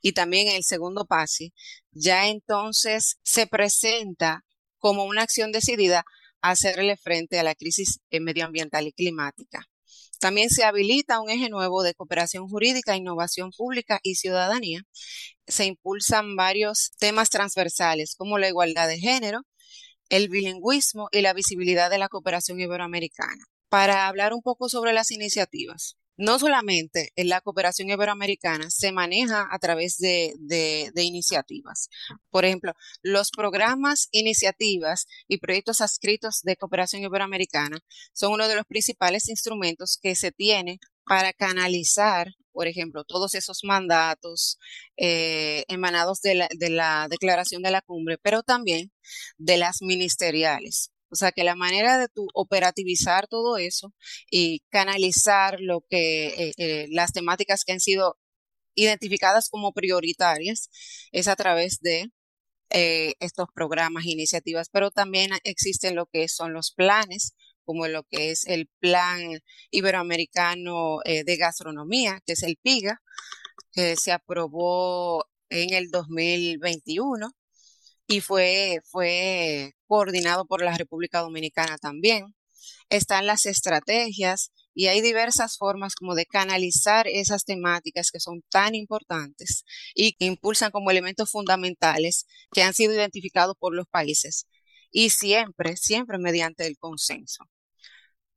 y 0.02 0.12
también 0.12 0.48
el 0.48 0.64
segundo 0.64 1.06
pase, 1.06 1.52
ya 1.90 2.28
entonces 2.28 3.16
se 3.24 3.46
presenta 3.46 4.44
como 4.78 5.04
una 5.04 5.22
acción 5.22 5.52
decidida 5.52 6.04
hacerle 6.40 6.96
frente 6.96 7.38
a 7.38 7.42
la 7.42 7.54
crisis 7.54 8.00
eh, 8.10 8.20
medioambiental 8.20 8.86
y 8.86 8.92
climática. 8.92 9.64
También 10.20 10.50
se 10.50 10.64
habilita 10.64 11.20
un 11.20 11.30
eje 11.30 11.48
nuevo 11.50 11.82
de 11.82 11.94
cooperación 11.94 12.48
jurídica, 12.48 12.96
innovación 12.96 13.50
pública 13.56 14.00
y 14.02 14.14
ciudadanía. 14.14 14.82
Se 15.46 15.64
impulsan 15.64 16.36
varios 16.36 16.92
temas 16.98 17.30
transversales 17.30 18.14
como 18.16 18.38
la 18.38 18.48
igualdad 18.48 18.88
de 18.88 18.98
género, 18.98 19.42
el 20.08 20.28
bilingüismo 20.28 21.08
y 21.12 21.20
la 21.20 21.34
visibilidad 21.34 21.90
de 21.90 21.98
la 21.98 22.08
cooperación 22.08 22.60
iberoamericana. 22.60 23.44
Para 23.68 24.06
hablar 24.06 24.32
un 24.32 24.42
poco 24.42 24.68
sobre 24.68 24.92
las 24.92 25.10
iniciativas, 25.10 25.96
no 26.16 26.38
solamente 26.38 27.12
en 27.16 27.28
la 27.28 27.40
cooperación 27.40 27.90
iberoamericana 27.90 28.70
se 28.70 28.92
maneja 28.92 29.46
a 29.50 29.58
través 29.58 29.98
de, 29.98 30.34
iniciativas. 30.96 31.88
Por 32.30 32.44
ejemplo, 32.44 32.72
los 33.02 33.30
programas, 33.30 34.08
iniciativas 34.12 35.06
y 35.28 35.38
proyectos 35.38 35.80
adscritos 35.80 36.40
de 36.42 36.56
cooperación 36.56 37.02
iberoamericana 37.02 37.78
son 38.12 38.32
uno 38.32 38.48
de 38.48 38.56
los 38.56 38.64
principales 38.64 39.28
instrumentos 39.28 39.98
que 40.00 40.16
se 40.16 40.32
tiene 40.32 40.78
para 41.04 41.32
canalizar, 41.32 42.28
por 42.56 42.68
ejemplo, 42.68 43.04
todos 43.04 43.34
esos 43.34 43.64
mandatos 43.64 44.58
eh, 44.96 45.64
emanados 45.68 46.22
de 46.22 46.36
la, 46.36 46.48
de 46.56 46.70
la 46.70 47.06
declaración 47.10 47.60
de 47.62 47.70
la 47.70 47.82
cumbre, 47.82 48.16
pero 48.16 48.42
también 48.42 48.90
de 49.36 49.58
las 49.58 49.82
ministeriales. 49.82 50.90
O 51.10 51.16
sea 51.16 51.32
que 51.32 51.44
la 51.44 51.54
manera 51.54 51.98
de 51.98 52.08
tu 52.08 52.26
operativizar 52.32 53.26
todo 53.28 53.58
eso 53.58 53.92
y 54.30 54.60
canalizar 54.70 55.60
lo 55.60 55.82
que 55.90 56.28
eh, 56.28 56.52
eh, 56.56 56.86
las 56.90 57.12
temáticas 57.12 57.62
que 57.64 57.72
han 57.72 57.80
sido 57.80 58.16
identificadas 58.74 59.50
como 59.50 59.72
prioritarias 59.72 60.70
es 61.12 61.28
a 61.28 61.36
través 61.36 61.80
de 61.80 62.10
eh, 62.70 63.14
estos 63.20 63.48
programas 63.54 64.06
iniciativas, 64.06 64.70
pero 64.70 64.90
también 64.90 65.30
existen 65.44 65.94
lo 65.94 66.06
que 66.06 66.26
son 66.28 66.54
los 66.54 66.72
planes, 66.72 67.34
como 67.66 67.86
lo 67.88 68.04
que 68.04 68.30
es 68.30 68.46
el 68.46 68.68
Plan 68.78 69.20
Iberoamericano 69.70 71.00
de 71.04 71.36
Gastronomía, 71.36 72.20
que 72.24 72.32
es 72.32 72.42
el 72.42 72.56
PIGA, 72.62 73.02
que 73.72 73.96
se 73.96 74.12
aprobó 74.12 75.26
en 75.50 75.74
el 75.74 75.90
2021 75.90 77.30
y 78.08 78.20
fue, 78.20 78.80
fue 78.90 79.72
coordinado 79.86 80.46
por 80.46 80.62
la 80.62 80.76
República 80.76 81.20
Dominicana 81.20 81.76
también. 81.78 82.34
Están 82.88 83.26
las 83.26 83.46
estrategias 83.46 84.50
y 84.74 84.86
hay 84.88 85.00
diversas 85.00 85.56
formas 85.56 85.94
como 85.94 86.14
de 86.14 86.26
canalizar 86.26 87.08
esas 87.08 87.44
temáticas 87.44 88.10
que 88.10 88.20
son 88.20 88.42
tan 88.50 88.74
importantes 88.74 89.64
y 89.94 90.12
que 90.12 90.26
impulsan 90.26 90.70
como 90.70 90.90
elementos 90.90 91.30
fundamentales 91.30 92.26
que 92.52 92.62
han 92.62 92.74
sido 92.74 92.94
identificados 92.94 93.56
por 93.58 93.74
los 93.74 93.86
países 93.88 94.46
y 94.90 95.10
siempre, 95.10 95.76
siempre 95.76 96.18
mediante 96.18 96.66
el 96.66 96.78
consenso. 96.78 97.44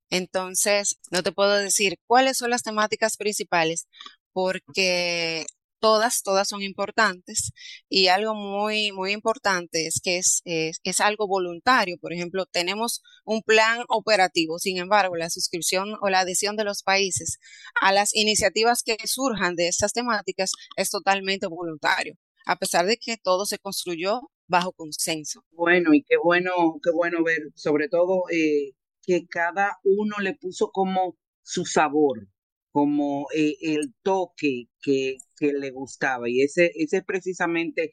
Entonces, 0.10 0.98
no 1.12 1.24
te 1.24 1.32
puedo 1.32 1.56
decir 1.56 1.98
cuáles 2.08 2.38
son 2.38 2.50
las 2.50 2.64
temáticas 2.64 3.18
principales 3.18 3.88
porque 4.34 5.46
todas, 5.80 6.22
todas 6.24 6.48
son 6.48 6.62
importantes 6.62 7.52
y 7.90 8.08
algo 8.08 8.36
muy, 8.36 8.92
muy 8.92 9.12
importante 9.12 9.88
es 9.88 10.00
que 10.04 10.18
es, 10.18 10.42
es, 10.46 11.00
algo 11.00 11.28
voluntario. 11.28 11.98
Por 12.00 12.14
ejemplo, 12.14 12.46
tenemos 12.46 13.02
un 13.26 13.42
plan 13.42 13.84
operativo, 13.90 14.60
sin 14.60 14.78
embargo, 14.78 15.16
la 15.16 15.30
suscripción 15.30 15.96
o 16.02 16.10
la 16.10 16.22
adhesión 16.22 16.56
de 16.56 16.66
los 16.66 16.84
países 16.84 17.40
a 17.82 17.92
las 17.92 18.16
iniciativas 18.16 18.84
que 18.84 18.98
surjan 19.06 19.56
de 19.56 19.68
estas 19.68 19.94
temáticas 19.94 20.52
es 20.76 20.90
totalmente 20.90 21.48
voluntario, 21.48 22.16
a 22.46 22.58
pesar 22.58 22.86
de 22.86 22.98
que 22.98 23.18
todo 23.18 23.46
se 23.46 23.58
construyó 23.58 24.22
bajo 24.48 24.74
consenso. 24.74 25.44
Bueno, 25.52 25.94
y 25.94 26.04
qué 26.04 26.16
bueno, 26.22 26.80
qué 26.84 26.92
bueno 26.92 27.24
ver, 27.24 27.52
sobre 27.56 27.88
todo 27.88 28.24
eh, 28.32 28.74
que 29.10 29.26
cada 29.28 29.80
uno 29.84 30.18
le 30.22 30.36
puso 30.36 30.70
como 30.72 31.18
su 31.42 31.66
sabor, 31.66 32.28
como 32.72 33.26
eh, 33.36 33.56
el 33.60 33.96
toque 34.04 34.66
que, 34.84 35.18
le 35.40 35.72
gustaba. 35.72 36.30
Y 36.30 36.44
ese, 36.44 36.72
es 36.76 36.92
precisamente 37.08 37.90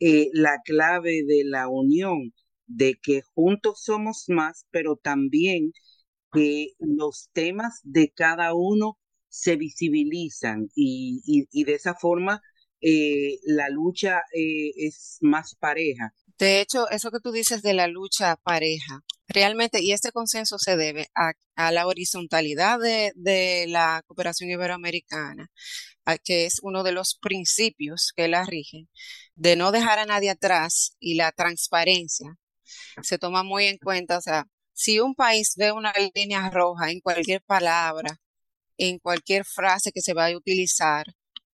eh, 0.00 0.30
la 0.32 0.60
clave 0.64 1.22
de 1.24 1.44
la 1.44 1.68
unión, 1.68 2.32
de 2.66 2.96
que 3.00 3.22
juntos 3.22 3.84
somos 3.84 4.24
más, 4.26 4.66
pero 4.72 4.96
también 4.96 5.70
que 6.32 6.72
los 6.80 7.30
temas 7.32 7.78
de 7.84 8.10
cada 8.10 8.52
uno 8.52 8.98
se 9.28 9.54
visibilizan 9.54 10.66
y, 10.74 11.20
y, 11.24 11.64
de 11.64 11.74
esa 11.74 11.94
forma 11.94 12.42
eh, 12.80 13.38
la 13.44 13.68
lucha 13.68 14.22
es 14.32 15.18
más 15.20 15.54
pareja. 15.54 16.12
De 16.36 16.60
hecho, 16.60 16.90
eso 16.90 17.12
que 17.12 17.20
tú 17.20 17.30
dices 17.30 17.62
de 17.62 17.74
la 17.74 17.86
lucha 17.86 18.34
pareja, 18.42 19.04
realmente, 19.28 19.82
y 19.82 19.92
este 19.92 20.12
consenso 20.12 20.58
se 20.58 20.76
debe 20.76 21.10
a, 21.14 21.32
la 21.72 21.86
horizontalidad 21.86 22.78
de, 22.80 23.66
la 23.68 24.02
cooperación 24.06 24.50
iberoamericana, 24.50 25.48
que 26.24 26.46
es 26.46 26.60
uno 26.62 26.82
de 26.82 26.92
los 26.92 27.16
principios 27.20 28.12
que 28.16 28.28
la 28.28 28.44
rigen, 28.44 28.88
de 29.34 29.56
no 29.56 29.72
dejar 29.72 29.98
a 29.98 30.06
nadie 30.06 30.30
atrás 30.30 30.96
y 31.00 31.14
la 31.16 31.32
transparencia 31.32 32.36
se 33.02 33.18
toma 33.18 33.42
muy 33.42 33.66
en 33.66 33.78
cuenta. 33.78 34.18
O 34.18 34.20
sea, 34.20 34.46
si 34.72 35.00
un 35.00 35.14
país 35.14 35.54
ve 35.56 35.72
una 35.72 35.92
línea 36.14 36.50
roja 36.50 36.90
en 36.90 37.00
cualquier 37.00 37.42
palabra, 37.42 38.20
en 38.78 38.98
cualquier 38.98 39.44
frase 39.44 39.92
que 39.92 40.00
se 40.02 40.14
vaya 40.14 40.34
a 40.36 40.38
utilizar 40.38 41.06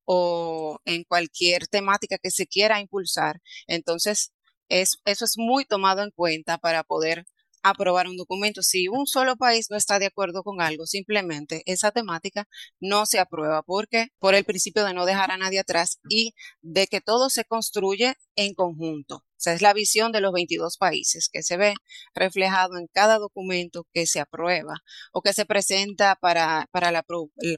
o 0.05 0.79
en 0.85 1.05
cualquier 1.05 1.67
temática 1.69 2.19
que 2.19 2.31
se 2.31 2.47
quiera 2.47 2.81
impulsar, 2.81 3.41
entonces 3.67 4.33
eso 4.69 4.97
es 5.25 5.35
muy 5.37 5.65
tomado 5.65 6.03
en 6.03 6.11
cuenta 6.11 6.59
para 6.59 6.85
poder 6.85 7.25
aprobar 7.65 8.07
un 8.07 8.17
documento. 8.17 8.63
Si 8.63 8.89
un 8.89 9.07
solo 9.07 9.37
país 9.37 9.69
no 9.71 9.77
está 9.77 9.99
de 9.99 10.07
acuerdo 10.07 10.43
con 10.45 10.61
algo, 10.61 10.87
simplemente 10.87 11.63
esa 11.67 11.91
temática 11.91 12.47
no 12.79 13.07
se 13.07 13.19
aprueba 13.19 13.63
porque 13.63 14.09
por 14.19 14.35
el 14.35 14.45
principio 14.45 14.85
de 14.85 14.95
no 14.95 15.07
dejar 15.07 15.31
a 15.31 15.39
nadie 15.39 15.59
atrás 15.59 15.99
y 16.09 16.35
de 16.61 16.87
que 16.87 17.01
todo 17.01 17.31
se 17.31 17.45
construye 17.45 18.15
en 18.37 18.55
conjunto. 18.55 19.17
O 19.17 19.41
sea, 19.45 19.55
es 19.55 19.63
la 19.63 19.75
visión 19.75 20.13
de 20.13 20.21
los 20.21 20.33
22 20.33 20.77
países 20.79 21.29
que 21.31 21.43
se 21.43 21.57
ve 21.57 21.75
reflejado 22.15 22.79
en 22.79 22.87
cada 22.93 23.19
documento 23.19 23.87
que 23.93 24.07
se 24.07 24.21
aprueba 24.21 24.75
o 25.13 25.23
que 25.23 25.33
se 25.33 25.45
presenta 25.45 26.17
para, 26.21 26.69
para, 26.71 26.93
la, 26.93 27.05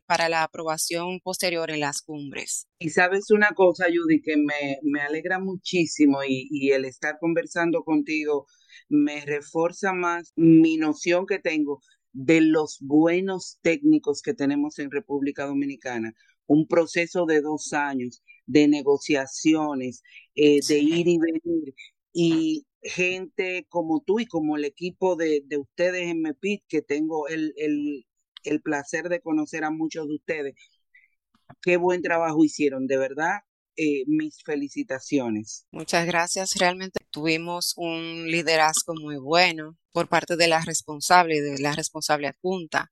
para 0.07 0.29
la 0.29 0.43
aprobación 0.43 1.21
posterior 1.21 1.71
en 1.71 1.81
las 1.81 2.03
cumbres. 2.03 2.67
Y 2.79 2.91
sabes 2.91 3.31
una 3.31 3.51
cosa, 3.55 3.87
Judy, 3.87 4.21
que 4.23 4.37
me, 4.37 4.79
me 4.83 5.01
alegra 5.01 5.39
muchísimo 5.39 6.25
y, 6.25 6.49
y 6.51 6.71
el 6.73 6.85
estar 6.85 7.19
conversando 7.21 7.83
contigo 7.83 8.47
me 8.89 9.25
refuerza 9.25 9.93
más 9.93 10.33
mi 10.37 10.77
noción 10.77 11.27
que 11.27 11.39
tengo 11.39 11.81
de 12.13 12.41
los 12.41 12.79
buenos 12.81 13.59
técnicos 13.63 14.23
que 14.23 14.35
tenemos 14.35 14.79
en 14.79 14.91
República 14.91 15.47
Dominicana. 15.47 16.15
Un 16.47 16.67
proceso 16.67 17.27
de 17.27 17.43
dos 17.43 17.73
años 17.73 18.23
de 18.47 18.69
negociaciones, 18.69 20.03
eh, 20.35 20.61
de 20.67 20.79
ir 20.79 21.09
y 21.09 21.19
venir, 21.19 21.75
y 22.13 22.67
gente 22.83 23.67
como 23.69 24.03
tú 24.03 24.21
y 24.21 24.27
como 24.27 24.57
el 24.57 24.65
equipo 24.65 25.17
de, 25.17 25.43
ustedes 25.59 26.09
en 26.09 26.23
MEPIT, 26.23 26.63
que 26.69 26.83
tengo 26.83 27.29
el, 27.29 27.53
el, 27.57 28.07
el 28.45 28.63
placer 28.63 29.09
de 29.09 29.21
conocer 29.21 29.65
a 29.65 29.71
muchos 29.71 30.09
de 30.09 30.15
ustedes. 30.15 30.55
Qué 31.63 31.77
buen 31.77 32.03
trabajo 32.03 32.45
hicieron, 32.45 32.87
de 32.87 32.97
verdad. 32.97 33.41
Eh, 33.79 34.05
mis 34.07 34.43
felicitaciones. 34.43 35.67
Muchas 35.71 36.07
gracias. 36.07 36.55
Realmente 36.55 36.99
tuvimos 37.17 37.73
un 37.79 38.27
liderazgo 38.27 38.93
muy 38.95 39.17
bueno 39.17 39.75
por 39.91 40.07
parte 40.07 40.37
de 40.37 40.49
la 40.49 40.61
responsable, 40.61 41.41
de 41.41 41.59
la 41.61 41.73
responsable 41.73 42.29
adjunta, 42.29 42.91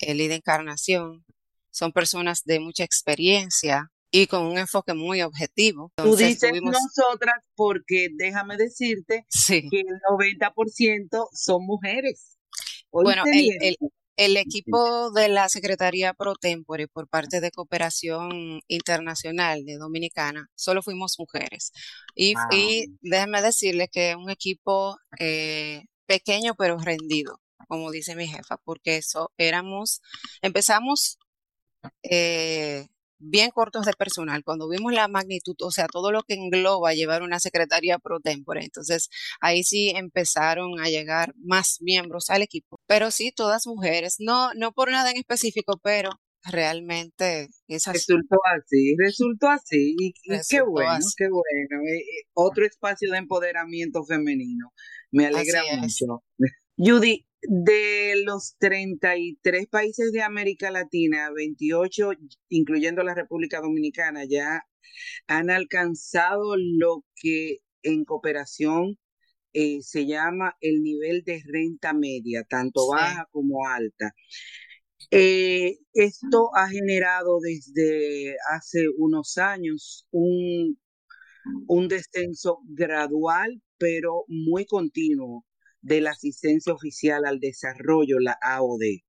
el 0.00 0.18
líder 0.18 0.38
Encarnación. 0.38 1.24
Son 1.70 1.92
personas 1.92 2.42
de 2.44 2.58
mucha 2.58 2.82
experiencia 2.82 3.92
y 4.10 4.26
con 4.26 4.42
un 4.42 4.58
enfoque 4.58 4.92
muy 4.92 5.22
objetivo. 5.22 5.92
Tú 5.94 6.16
dices 6.16 6.50
nosotras 6.60 7.44
porque 7.54 8.08
déjame 8.16 8.56
decirte 8.56 9.24
que 9.46 9.58
el 9.58 10.00
90% 10.18 11.28
son 11.32 11.64
mujeres. 11.64 12.38
Bueno, 12.90 13.22
el, 13.32 13.50
el 13.60 13.76
equipo 14.36 15.10
de 15.12 15.28
la 15.28 15.48
Secretaría 15.48 16.12
Pro 16.12 16.34
Tempore 16.34 16.88
por 16.88 17.08
parte 17.08 17.40
de 17.40 17.50
Cooperación 17.50 18.60
Internacional 18.68 19.64
de 19.64 19.78
Dominicana, 19.78 20.50
solo 20.54 20.82
fuimos 20.82 21.18
mujeres. 21.18 21.72
Y, 22.14 22.34
déjenme 23.00 23.40
decirles 23.42 23.88
que 23.90 24.10
es 24.10 24.16
un 24.16 24.28
equipo 24.30 24.98
eh, 25.18 25.84
pequeño 26.06 26.54
pero 26.54 26.78
rendido, 26.78 27.40
como 27.66 27.90
dice 27.90 28.14
mi 28.14 28.28
jefa, 28.28 28.58
porque 28.58 28.98
eso 28.98 29.32
éramos, 29.38 30.02
empezamos 30.42 31.18
eh, 32.02 32.88
bien 33.20 33.50
cortos 33.50 33.86
de 33.86 33.92
personal. 33.92 34.42
Cuando 34.44 34.68
vimos 34.68 34.92
la 34.92 35.08
magnitud, 35.08 35.54
o 35.60 35.70
sea, 35.70 35.86
todo 35.86 36.10
lo 36.10 36.22
que 36.22 36.34
engloba 36.34 36.94
llevar 36.94 37.22
una 37.22 37.38
secretaría 37.38 37.98
pro 37.98 38.20
tempore, 38.20 38.64
entonces 38.64 39.08
ahí 39.40 39.62
sí 39.62 39.90
empezaron 39.90 40.80
a 40.80 40.88
llegar 40.88 41.34
más 41.36 41.78
miembros 41.80 42.30
al 42.30 42.42
equipo. 42.42 42.80
Pero 42.86 43.10
sí, 43.10 43.32
todas 43.32 43.66
mujeres, 43.66 44.16
no, 44.18 44.52
no 44.54 44.72
por 44.72 44.90
nada 44.90 45.10
en 45.10 45.18
específico, 45.18 45.78
pero 45.82 46.10
realmente 46.44 47.48
es 47.68 47.86
así. 47.86 47.98
Resultó 47.98 48.36
así, 48.56 48.96
resultó 48.98 49.48
así. 49.48 49.94
Y, 49.98 50.12
qué 50.48 50.62
bueno, 50.62 51.04
qué 51.16 51.28
bueno. 51.28 51.84
Eh, 51.86 51.98
eh, 51.98 52.26
otro 52.34 52.64
espacio 52.64 53.10
de 53.10 53.18
empoderamiento 53.18 54.04
femenino. 54.04 54.72
Me 55.10 55.26
alegra 55.26 55.62
mucho. 55.78 56.24
Judy, 56.76 57.26
de 57.42 58.22
los 58.24 58.56
33 58.58 59.66
países 59.68 60.12
de 60.12 60.22
América 60.22 60.70
Latina, 60.70 61.30
28, 61.34 62.12
incluyendo 62.48 63.02
la 63.02 63.14
República 63.14 63.60
Dominicana, 63.60 64.24
ya 64.28 64.64
han 65.26 65.50
alcanzado 65.50 66.56
lo 66.56 67.04
que 67.16 67.58
en 67.82 68.04
cooperación 68.04 68.98
eh, 69.52 69.82
se 69.82 70.06
llama 70.06 70.56
el 70.60 70.82
nivel 70.82 71.24
de 71.24 71.42
renta 71.46 71.92
media, 71.92 72.44
tanto 72.44 72.88
baja 72.88 73.26
como 73.32 73.66
alta. 73.68 74.14
Eh, 75.10 75.78
esto 75.94 76.50
ha 76.54 76.68
generado 76.68 77.40
desde 77.40 78.36
hace 78.50 78.86
unos 78.96 79.38
años 79.38 80.06
un, 80.10 80.78
un 81.68 81.88
descenso 81.88 82.60
gradual, 82.64 83.62
pero 83.78 84.24
muy 84.28 84.66
continuo 84.66 85.44
de 85.82 86.00
la 86.00 86.10
asistencia 86.10 86.72
oficial 86.72 87.24
al 87.24 87.40
desarrollo, 87.40 88.18
la 88.18 88.38
AOD. 88.40 89.02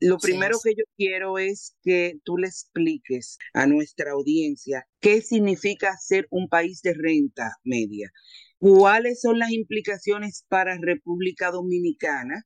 Lo 0.00 0.18
primero 0.18 0.58
que 0.62 0.74
yo 0.76 0.84
quiero 0.96 1.38
es 1.38 1.76
que 1.82 2.18
tú 2.24 2.36
le 2.36 2.48
expliques 2.48 3.38
a 3.54 3.66
nuestra 3.66 4.12
audiencia 4.12 4.86
qué 5.00 5.22
significa 5.22 5.96
ser 5.96 6.26
un 6.30 6.48
país 6.48 6.82
de 6.82 6.94
renta 6.94 7.56
media, 7.62 8.10
cuáles 8.58 9.20
son 9.20 9.38
las 9.38 9.50
implicaciones 9.50 10.44
para 10.48 10.76
República 10.78 11.50
Dominicana 11.50 12.44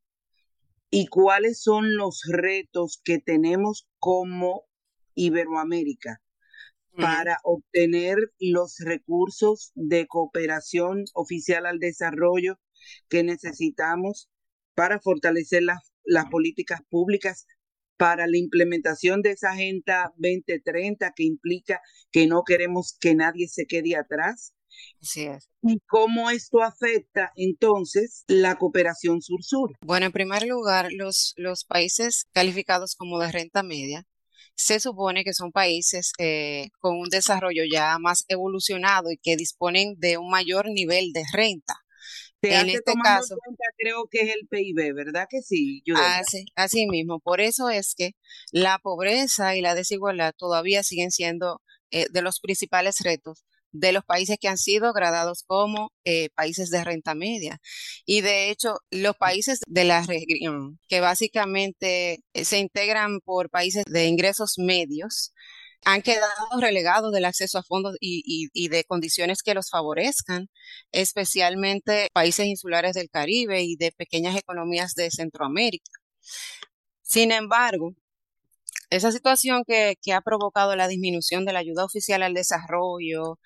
y 0.90 1.06
cuáles 1.06 1.60
son 1.60 1.96
los 1.96 2.22
retos 2.28 3.00
que 3.02 3.18
tenemos 3.18 3.88
como 3.98 4.64
Iberoamérica 5.14 6.20
para 6.96 7.38
obtener 7.44 8.16
los 8.40 8.76
recursos 8.78 9.70
de 9.74 10.06
cooperación 10.06 11.04
oficial 11.14 11.66
al 11.66 11.78
desarrollo 11.78 12.58
que 13.08 13.22
necesitamos 13.22 14.28
para 14.74 15.00
fortalecer 15.00 15.62
las, 15.62 15.92
las 16.04 16.26
políticas 16.26 16.80
públicas 16.88 17.46
para 17.98 18.26
la 18.26 18.38
implementación 18.38 19.22
de 19.22 19.32
esa 19.32 19.50
Agenda 19.50 20.12
2030 20.16 21.12
que 21.14 21.24
implica 21.24 21.80
que 22.10 22.26
no 22.26 22.44
queremos 22.44 22.96
que 22.98 23.14
nadie 23.14 23.48
se 23.48 23.66
quede 23.66 23.96
atrás. 23.96 24.54
Así 25.02 25.24
es. 25.24 25.48
¿Y 25.62 25.80
cómo 25.88 26.30
esto 26.30 26.62
afecta 26.62 27.32
entonces 27.34 28.24
la 28.28 28.56
cooperación 28.56 29.20
sur-sur? 29.20 29.72
Bueno, 29.84 30.06
en 30.06 30.12
primer 30.12 30.46
lugar, 30.46 30.90
los, 30.92 31.34
los 31.36 31.64
países 31.64 32.26
calificados 32.32 32.94
como 32.94 33.18
de 33.18 33.32
renta 33.32 33.62
media 33.62 34.06
se 34.54 34.80
supone 34.80 35.24
que 35.24 35.34
son 35.34 35.52
países 35.52 36.12
eh, 36.18 36.68
con 36.80 36.96
un 36.96 37.08
desarrollo 37.08 37.62
ya 37.70 37.98
más 37.98 38.24
evolucionado 38.28 39.10
y 39.10 39.18
que 39.18 39.36
disponen 39.36 39.94
de 39.98 40.18
un 40.18 40.30
mayor 40.30 40.66
nivel 40.68 41.12
de 41.12 41.24
renta 41.32 41.74
en 42.42 42.68
este 42.70 42.92
caso, 43.02 43.36
creo 43.76 44.06
que 44.10 44.22
es 44.22 44.34
el 44.34 44.46
PIB, 44.48 44.94
¿verdad 44.94 45.26
que 45.28 45.42
sí? 45.42 45.82
Así, 45.96 46.44
así 46.54 46.86
mismo. 46.86 47.20
Por 47.20 47.40
eso 47.40 47.68
es 47.70 47.94
que 47.96 48.12
la 48.52 48.78
pobreza 48.78 49.56
y 49.56 49.60
la 49.60 49.74
desigualdad 49.74 50.34
todavía 50.36 50.82
siguen 50.82 51.10
siendo 51.10 51.62
eh, 51.90 52.06
de 52.10 52.22
los 52.22 52.40
principales 52.40 53.00
retos 53.00 53.44
de 53.72 53.92
los 53.92 54.04
países 54.04 54.38
que 54.40 54.48
han 54.48 54.58
sido 54.58 54.92
gradados 54.92 55.44
como 55.46 55.92
eh, 56.04 56.30
países 56.34 56.70
de 56.70 56.84
renta 56.84 57.14
media. 57.14 57.60
Y 58.06 58.20
de 58.22 58.50
hecho, 58.50 58.78
los 58.90 59.16
países 59.16 59.60
de 59.66 59.84
la 59.84 60.02
región, 60.02 60.78
que 60.88 61.00
básicamente 61.00 62.20
eh, 62.32 62.44
se 62.44 62.58
integran 62.58 63.20
por 63.20 63.50
países 63.50 63.84
de 63.86 64.06
ingresos 64.06 64.54
medios, 64.58 65.32
han 65.84 66.02
quedado 66.02 66.60
relegados 66.60 67.12
del 67.12 67.24
acceso 67.24 67.58
a 67.58 67.62
fondos 67.62 67.96
y, 68.00 68.68
de 68.68 68.84
condiciones 68.84 69.42
que 69.42 69.54
los 69.54 69.70
favorezcan, 69.70 70.48
especialmente 70.92 72.08
países 72.12 72.46
insulares 72.46 72.94
del 72.94 73.10
Caribe 73.10 73.62
y 73.62 73.76
de 73.76 73.92
pequeñas 73.92 74.36
economías 74.36 74.94
de 74.94 75.10
Centroamérica. 75.10 75.90
Sin 77.02 77.32
embargo, 77.32 77.94
esa 78.90 79.12
situación 79.12 79.64
que, 79.66 79.96
ha 80.12 80.20
provocado 80.22 80.76
la 80.76 80.88
disminución 80.88 81.44
de 81.44 81.52
la 81.52 81.60
ayuda 81.60 81.84
oficial 81.84 82.22
al 82.22 82.34
desarrollo 82.34 83.38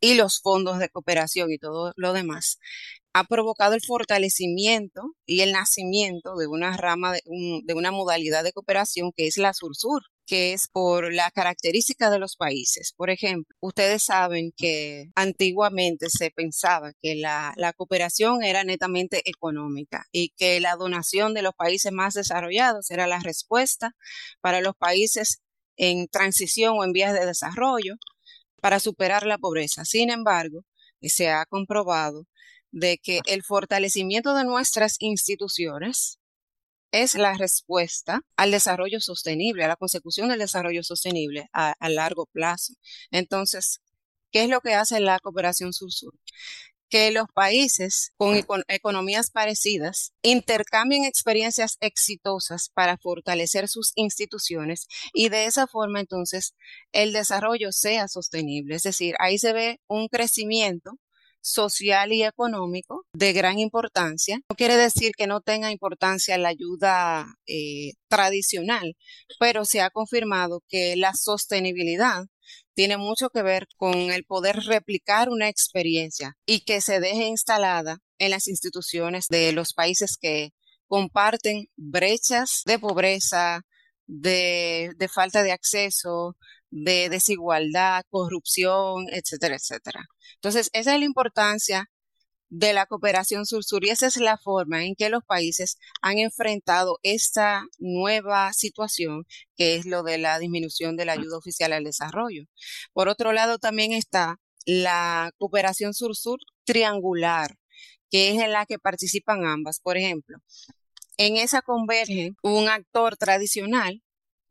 y 0.00 0.14
los 0.14 0.40
fondos 0.40 0.78
de 0.78 0.90
cooperación 0.90 1.52
y 1.52 1.58
todo 1.58 1.92
lo 1.96 2.12
demás, 2.12 2.58
ha 3.14 3.24
provocado 3.24 3.74
el 3.74 3.82
fortalecimiento 3.82 5.14
y 5.26 5.40
el 5.42 5.52
nacimiento 5.52 6.36
de 6.36 6.46
una 6.48 6.76
rama, 6.76 7.12
de, 7.12 7.22
de 7.64 7.74
una 7.74 7.92
modalidad 7.92 8.44
de 8.44 8.52
cooperación 8.52 9.12
que 9.16 9.26
es 9.28 9.38
la 9.38 9.54
Sur-Sur, 9.54 10.02
que 10.26 10.52
es 10.52 10.68
por 10.68 11.12
la 11.12 11.30
característica 11.30 12.10
de 12.10 12.18
los 12.18 12.36
países. 12.36 12.92
Por 12.96 13.10
ejemplo, 13.10 13.54
ustedes 13.60 14.04
saben 14.04 14.52
que 14.56 15.10
antiguamente 15.14 16.06
se 16.10 16.30
pensaba 16.30 16.92
que 17.02 17.14
la, 17.16 17.52
la, 17.56 17.72
cooperación 17.72 18.42
era 18.42 18.64
netamente 18.64 19.22
económica 19.28 20.06
y 20.12 20.30
que 20.30 20.60
la 20.60 20.76
donación 20.76 21.34
de 21.34 21.42
los 21.42 21.54
países 21.54 21.92
más 21.92 22.14
desarrollados 22.14 22.90
era 22.90 23.06
la 23.06 23.20
respuesta 23.20 23.94
para 24.40 24.60
los 24.60 24.76
países 24.76 25.40
en 25.76 26.08
transición 26.08 26.78
o 26.78 26.84
en 26.84 26.92
vías 26.92 27.12
de 27.12 27.26
desarrollo 27.26 27.96
para 28.60 28.80
superar 28.80 29.26
la 29.26 29.38
pobreza. 29.38 29.84
Sin 29.84 30.10
embargo, 30.10 30.64
se 31.02 31.30
ha 31.30 31.44
comprobado 31.46 32.26
de 32.70 32.98
que 32.98 33.20
el 33.26 33.42
fortalecimiento 33.42 34.34
de 34.34 34.44
nuestras 34.44 34.96
instituciones 34.98 36.18
es 36.94 37.14
la 37.14 37.34
respuesta 37.34 38.20
al 38.36 38.52
desarrollo 38.52 39.00
sostenible, 39.00 39.64
a 39.64 39.68
la 39.68 39.74
consecución 39.74 40.28
del 40.28 40.38
desarrollo 40.38 40.84
sostenible 40.84 41.48
a, 41.52 41.74
largo 41.88 42.26
plazo. 42.26 42.74
Entonces, 43.10 43.80
¿qué 44.30 44.44
es 44.44 44.48
lo 44.48 44.60
que 44.60 44.74
hace 44.74 45.00
la 45.00 45.18
cooperación 45.18 45.72
sur-sur? 45.72 46.14
que 46.90 47.10
los 47.10 47.26
países 47.34 48.12
con 48.16 48.62
economías 48.68 49.30
parecidas 49.32 50.12
intercambien 50.22 51.04
experiencias 51.04 51.76
exitosas 51.80 52.68
para 52.72 52.98
fortalecer 52.98 53.68
sus 53.68 53.90
instituciones 53.96 54.86
y 55.12 55.28
de 55.28 55.46
esa 55.46 55.66
forma 55.66 55.98
entonces 55.98 56.54
el 56.92 57.12
desarrollo 57.12 57.72
sea 57.72 58.06
sostenible. 58.06 58.76
Es 58.76 58.82
decir, 58.84 59.16
ahí 59.18 59.38
se 59.38 59.52
ve 59.52 59.80
un 59.88 60.06
crecimiento 60.06 61.00
social 61.44 62.12
y 62.12 62.24
económico 62.24 63.06
de 63.12 63.32
gran 63.32 63.58
importancia. 63.58 64.40
No 64.48 64.56
quiere 64.56 64.76
decir 64.76 65.12
que 65.16 65.26
no 65.26 65.40
tenga 65.40 65.70
importancia 65.70 66.38
la 66.38 66.48
ayuda 66.48 67.26
eh, 67.46 67.92
tradicional, 68.08 68.96
pero 69.38 69.64
se 69.64 69.82
ha 69.82 69.90
confirmado 69.90 70.62
que 70.68 70.96
la 70.96 71.12
sostenibilidad 71.14 72.24
tiene 72.74 72.96
mucho 72.96 73.28
que 73.28 73.42
ver 73.42 73.66
con 73.76 73.94
el 73.94 74.24
poder 74.24 74.56
replicar 74.66 75.28
una 75.28 75.48
experiencia 75.48 76.34
y 76.46 76.60
que 76.64 76.80
se 76.80 76.98
deje 76.98 77.26
instalada 77.26 77.98
en 78.18 78.30
las 78.30 78.48
instituciones 78.48 79.26
de 79.28 79.52
los 79.52 79.74
países 79.74 80.16
que 80.20 80.50
comparten 80.88 81.66
brechas 81.76 82.62
de 82.64 82.78
pobreza, 82.78 83.62
de, 84.06 84.92
de 84.96 85.08
falta 85.08 85.42
de 85.42 85.52
acceso, 85.52 86.36
de 86.74 87.08
desigualdad, 87.08 88.04
corrupción, 88.10 89.06
etcétera, 89.12 89.56
etcétera. 89.56 90.06
Entonces, 90.36 90.70
esa 90.72 90.94
es 90.94 90.98
la 91.00 91.06
importancia 91.06 91.88
de 92.50 92.72
la 92.72 92.86
cooperación 92.86 93.46
sur-sur 93.46 93.84
y 93.84 93.90
esa 93.90 94.06
es 94.08 94.16
la 94.16 94.38
forma 94.38 94.84
en 94.84 94.94
que 94.96 95.08
los 95.08 95.24
países 95.24 95.78
han 96.02 96.18
enfrentado 96.18 96.98
esta 97.02 97.64
nueva 97.78 98.52
situación 98.52 99.24
que 99.56 99.76
es 99.76 99.86
lo 99.86 100.02
de 100.02 100.18
la 100.18 100.38
disminución 100.38 100.96
de 100.96 101.04
la 101.04 101.12
ayuda 101.14 101.38
oficial 101.38 101.72
al 101.72 101.84
desarrollo. 101.84 102.44
Por 102.92 103.08
otro 103.08 103.32
lado, 103.32 103.58
también 103.58 103.92
está 103.92 104.36
la 104.66 105.30
cooperación 105.38 105.94
sur-sur 105.94 106.38
triangular, 106.64 107.56
que 108.10 108.30
es 108.30 108.42
en 108.42 108.52
la 108.52 108.66
que 108.66 108.78
participan 108.78 109.46
ambas. 109.46 109.80
Por 109.80 109.96
ejemplo, 109.96 110.38
en 111.18 111.36
esa 111.36 111.62
converge 111.62 112.32
un 112.42 112.68
actor 112.68 113.16
tradicional 113.16 114.03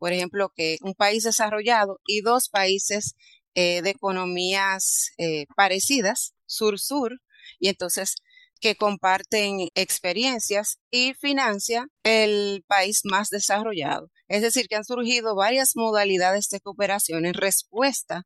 por 0.04 0.12
ejemplo, 0.12 0.52
que 0.54 0.76
un 0.82 0.92
país 0.92 1.24
desarrollado 1.24 1.98
y 2.06 2.20
dos 2.20 2.50
países 2.50 3.14
eh, 3.54 3.80
de 3.80 3.88
economías 3.88 5.12
eh, 5.16 5.46
parecidas, 5.56 6.34
sur-sur, 6.44 7.22
y 7.58 7.68
entonces 7.68 8.16
que 8.60 8.76
comparten 8.76 9.68
experiencias 9.74 10.76
y 10.90 11.14
financia 11.14 11.86
el 12.02 12.64
país 12.66 13.00
más 13.04 13.30
desarrollado. 13.30 14.10
Es 14.28 14.42
decir, 14.42 14.66
que 14.68 14.76
han 14.76 14.84
surgido 14.84 15.34
varias 15.36 15.70
modalidades 15.74 16.50
de 16.50 16.60
cooperación 16.60 17.24
en 17.24 17.32
respuesta 17.32 18.24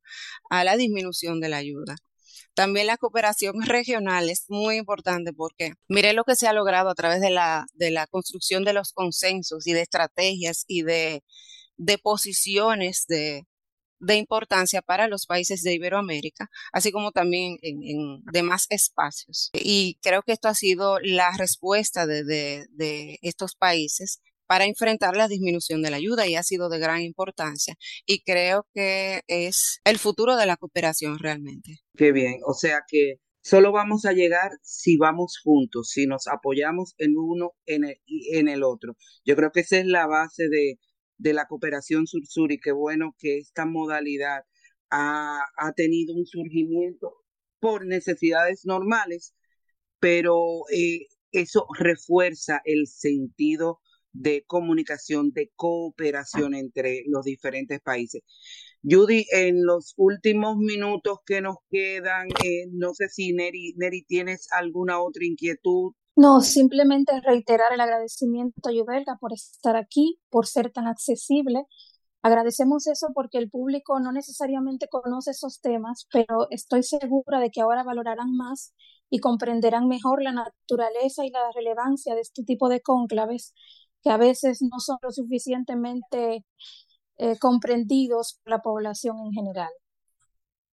a 0.51 0.65
la 0.65 0.77
disminución 0.77 1.39
de 1.39 1.49
la 1.49 1.59
ayuda. 1.59 1.95
También 2.55 2.89
la 2.89 2.97
cooperación 2.97 3.63
regional 3.63 4.31
es 4.31 4.47
muy 4.49 4.79
importante 4.79 5.33
porque 5.33 5.75
mire 5.87 6.13
lo 6.13 6.25
que 6.25 6.35
se 6.35 6.49
ha 6.49 6.53
logrado 6.53 6.91
a 6.91 6.97
través 6.97 7.21
de 7.21 7.31
la, 7.31 7.67
de 7.75 7.93
la 7.93 8.09
construcción 8.09 8.65
de 8.65 8.73
los 8.73 8.93
consensos 8.93 9.65
y 9.69 9.75
de 9.75 9.83
estrategias 9.83 10.65
y 10.67 10.83
de, 10.83 11.23
de 11.79 11.97
posiciones 11.99 13.07
de, 13.09 13.47
de 14.01 14.17
importancia 14.17 14.83
para 14.83 15.09
los 15.09 15.27
países 15.27 15.63
de 15.63 15.75
Iberoamérica, 15.75 16.49
así 16.73 16.93
como 16.93 17.13
también 17.13 17.57
en, 17.63 18.23
demás 18.33 18.67
espacios. 18.71 19.51
Y 19.53 19.99
creo 20.03 20.23
que 20.23 20.33
esto 20.33 20.49
ha 20.49 20.55
sido 20.55 20.99
la 21.01 21.31
respuesta 21.37 22.07
de, 22.07 22.25
de, 22.25 23.19
estos 23.23 23.55
países 23.57 24.21
para 24.47 24.65
enfrentar 24.65 25.17
la 25.17 25.29
disminución 25.29 25.83
de 25.83 25.91
la 25.91 25.99
ayuda 25.99 26.27
y 26.27 26.37
ha 26.37 26.43
sido 26.43 26.69
de 26.69 26.79
gran 26.79 27.03
importancia. 27.03 27.75
Y 28.07 28.23
creo 28.23 28.67
que 28.73 29.23
es 29.27 29.81
el 29.85 29.99
futuro 29.99 30.37
de 30.37 30.47
la 30.47 30.57
cooperación 30.57 31.19
realmente. 31.19 31.81
Qué 31.97 32.13
bien, 32.13 32.41
o 32.47 32.55
sea 32.55 32.81
que 32.89 33.17
solo 33.43 33.73
vamos 33.73 34.05
a 34.05 34.13
llegar 34.13 34.53
si 34.63 34.97
vamos 34.97 35.39
juntos, 35.43 35.91
si 35.91 36.07
nos 36.07 36.29
apoyamos 36.29 36.95
en 36.99 37.15
uno 37.17 37.53
en 37.67 37.85
el, 37.85 37.97
en 38.33 38.49
el 38.49 38.63
otro. 38.63 38.97
Yo 39.25 39.37
creo 39.37 39.51
que 39.53 39.61
esa 39.61 39.79
es 39.79 39.87
la 39.87 40.07
base 40.07 40.49
de, 40.49 40.79
de 41.19 41.33
la 41.33 41.47
cooperación 41.47 42.07
sur-sur 42.07 42.53
y 42.53 42.61
qué 42.61 42.73
bueno 42.73 43.15
que 43.19 43.39
esta 43.39 43.67
modalidad 43.67 44.45
ha, 44.91 45.45
tenido 45.77 46.15
un 46.15 46.27
surgimiento 46.27 47.15
por 47.61 47.87
necesidades 47.87 48.65
normales, 48.65 49.35
pero 50.01 50.63
eh, 50.73 51.07
eso 51.33 51.67
refuerza 51.79 52.61
el 52.65 52.87
sentido 52.87 53.81
de 54.13 54.45
comunicación, 54.47 55.33
de 55.33 55.51
cooperación 55.55 56.55
entre 56.55 57.03
los 57.07 57.25
diferentes 57.25 57.81
países. 57.81 58.23
Judy, 58.83 59.27
en 59.33 59.65
los 59.65 59.95
últimos 59.97 60.57
minutos 60.57 61.19
que 61.27 61.41
nos 61.41 61.57
quedan, 61.71 62.29
eh, 62.45 62.67
no 62.73 62.95
sé 62.95 63.09
si 63.09 63.33
Neri, 63.33 63.75
Neri, 63.77 64.03
tienes 64.05 64.49
alguna 64.53 65.01
otra 65.01 65.25
inquietud 65.25 65.93
no, 66.19 66.41
simplemente 66.41 67.21
reiterar 67.21 67.73
el 67.73 67.81
agradecimiento 67.81 68.69
a 68.69 68.73
Yubelga 68.73 69.17
por 69.21 69.33
estar 69.33 69.77
aquí, 69.77 70.19
por 70.31 70.47
ser 70.47 70.73
tan 70.73 70.89
accesible. 70.89 71.65
Agradecemos 72.23 72.89
eso 72.89 73.09
porque 73.15 73.39
el 73.39 73.51
público 73.51 74.01
no 74.01 74.13
necesariamente 74.13 74.89
conoce 74.89 75.31
esos 75.31 75.61
temas, 75.61 76.09
pero 76.13 76.49
estoy 76.51 76.83
segura 76.83 77.41
de 77.41 77.51
que 77.51 77.61
ahora 77.61 77.85
valorarán 77.85 78.33
más 78.37 78.75
y 79.11 79.21
comprenderán 79.21 79.89
mejor 79.89 80.23
la 80.23 80.33
naturaleza 80.33 81.25
y 81.25 81.31
la 81.31 81.51
relevancia 81.55 82.15
de 82.17 82.23
este 82.23 82.43
tipo 82.45 82.69
de 82.69 82.81
cónclaves 82.81 83.55
que 84.03 84.11
a 84.11 84.17
veces 84.17 84.61
no 84.63 84.81
son 84.81 84.99
lo 85.03 85.13
suficientemente 85.13 86.45
eh, 87.19 87.39
comprendidos 87.39 88.41
por 88.43 88.51
la 88.53 88.63
población 88.63 89.19
en 89.27 89.33
general. 89.33 89.71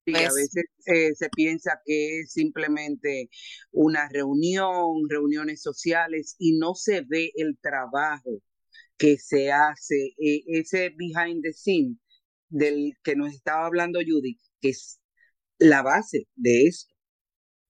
Sí, 0.05 0.13
a 0.15 0.29
pues 0.29 0.35
veces 0.35 0.63
eh, 0.85 1.15
se 1.15 1.29
piensa 1.29 1.81
que 1.85 2.19
es 2.19 2.31
simplemente 2.31 3.29
una 3.71 4.07
reunión, 4.09 5.09
reuniones 5.09 5.61
sociales 5.61 6.35
y 6.37 6.57
no 6.57 6.75
se 6.75 7.01
ve 7.01 7.31
el 7.35 7.57
trabajo 7.59 8.41
que 8.97 9.17
se 9.17 9.51
hace, 9.51 10.13
eh, 10.17 10.43
ese 10.47 10.91
behind 10.95 11.41
the 11.43 11.53
scene 11.53 11.97
del 12.49 12.93
que 13.03 13.15
nos 13.15 13.33
estaba 13.33 13.65
hablando 13.65 13.99
Judy, 13.99 14.39
que 14.61 14.69
es 14.69 14.99
la 15.57 15.81
base 15.81 16.27
de 16.35 16.67
esto. 16.67 16.93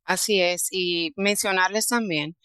Así 0.04 0.40
es, 0.42 0.68
y 0.72 1.14
mencionarles 1.16 1.88
también 1.88 2.36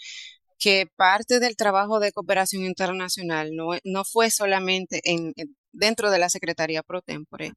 que 0.58 0.86
parte 0.94 1.40
del 1.40 1.56
trabajo 1.56 2.00
de 2.00 2.12
cooperación 2.12 2.64
internacional 2.64 3.50
no, 3.54 3.70
no 3.84 4.04
fue 4.04 4.30
solamente 4.30 5.00
en, 5.04 5.32
dentro 5.72 6.10
de 6.10 6.18
la 6.18 6.28
Secretaría 6.28 6.82
Pro 6.82 7.02
Tempore, 7.02 7.52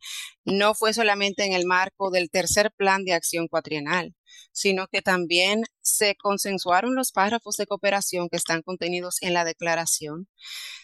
no 0.45 0.73
fue 0.75 0.93
solamente 0.93 1.45
en 1.45 1.53
el 1.53 1.65
marco 1.65 2.11
del 2.11 2.29
tercer 2.29 2.71
plan 2.71 3.03
de 3.05 3.13
acción 3.13 3.47
cuatrienal, 3.47 4.15
sino 4.51 4.87
que 4.87 5.01
también 5.01 5.63
se 5.81 6.15
consensuaron 6.15 6.95
los 6.95 7.11
párrafos 7.11 7.57
de 7.57 7.67
cooperación 7.67 8.29
que 8.29 8.37
están 8.37 8.61
contenidos 8.61 9.21
en 9.21 9.33
la 9.33 9.45
declaración. 9.45 10.27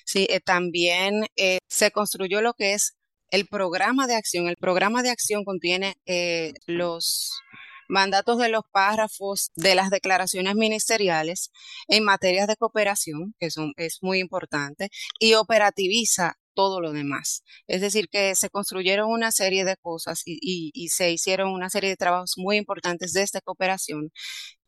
Sí, 0.06 0.28
eh, 0.30 0.40
también 0.40 1.26
eh, 1.36 1.60
se 1.68 1.92
construyó 1.92 2.42
lo 2.42 2.54
que 2.54 2.74
es 2.74 2.96
el 3.32 3.48
programa 3.48 4.08
de 4.08 4.16
acción. 4.16 4.48
El 4.48 4.58
programa 4.58 5.04
de 5.04 5.12
acción 5.12 5.44
contiene 5.46 5.96
eh, 6.06 6.54
los 6.66 7.42
mandatos 7.88 8.38
de 8.38 8.50
los 8.50 8.64
párrafos 8.72 9.52
de 9.56 9.76
las 9.76 9.90
declaraciones 9.90 10.56
ministeriales 10.56 11.52
en 11.88 12.04
materias 12.04 12.48
de 12.48 12.56
cooperación, 12.56 13.36
que 13.40 13.52
son, 13.52 13.74
es 13.78 14.00
muy 14.02 14.20
importante, 14.20 14.90
y 15.20 15.34
operativiza 15.34 16.39
todo 16.60 16.82
lo 16.82 16.92
demás. 16.92 17.46
Es 17.68 17.80
decir, 17.80 18.10
que 18.10 18.36
se 18.36 18.50
construyeron 18.50 19.10
una 19.10 19.32
serie 19.32 19.64
de 19.64 19.78
cosas 19.78 20.24
y, 20.26 20.90
se 20.90 21.10
hicieron 21.10 21.54
una 21.54 21.70
serie 21.70 21.90
de 21.90 21.96
trabajos 21.96 22.34
muy 22.36 22.58
importantes 22.58 23.14
de 23.14 23.22
esta 23.22 23.40
cooperación 23.40 24.12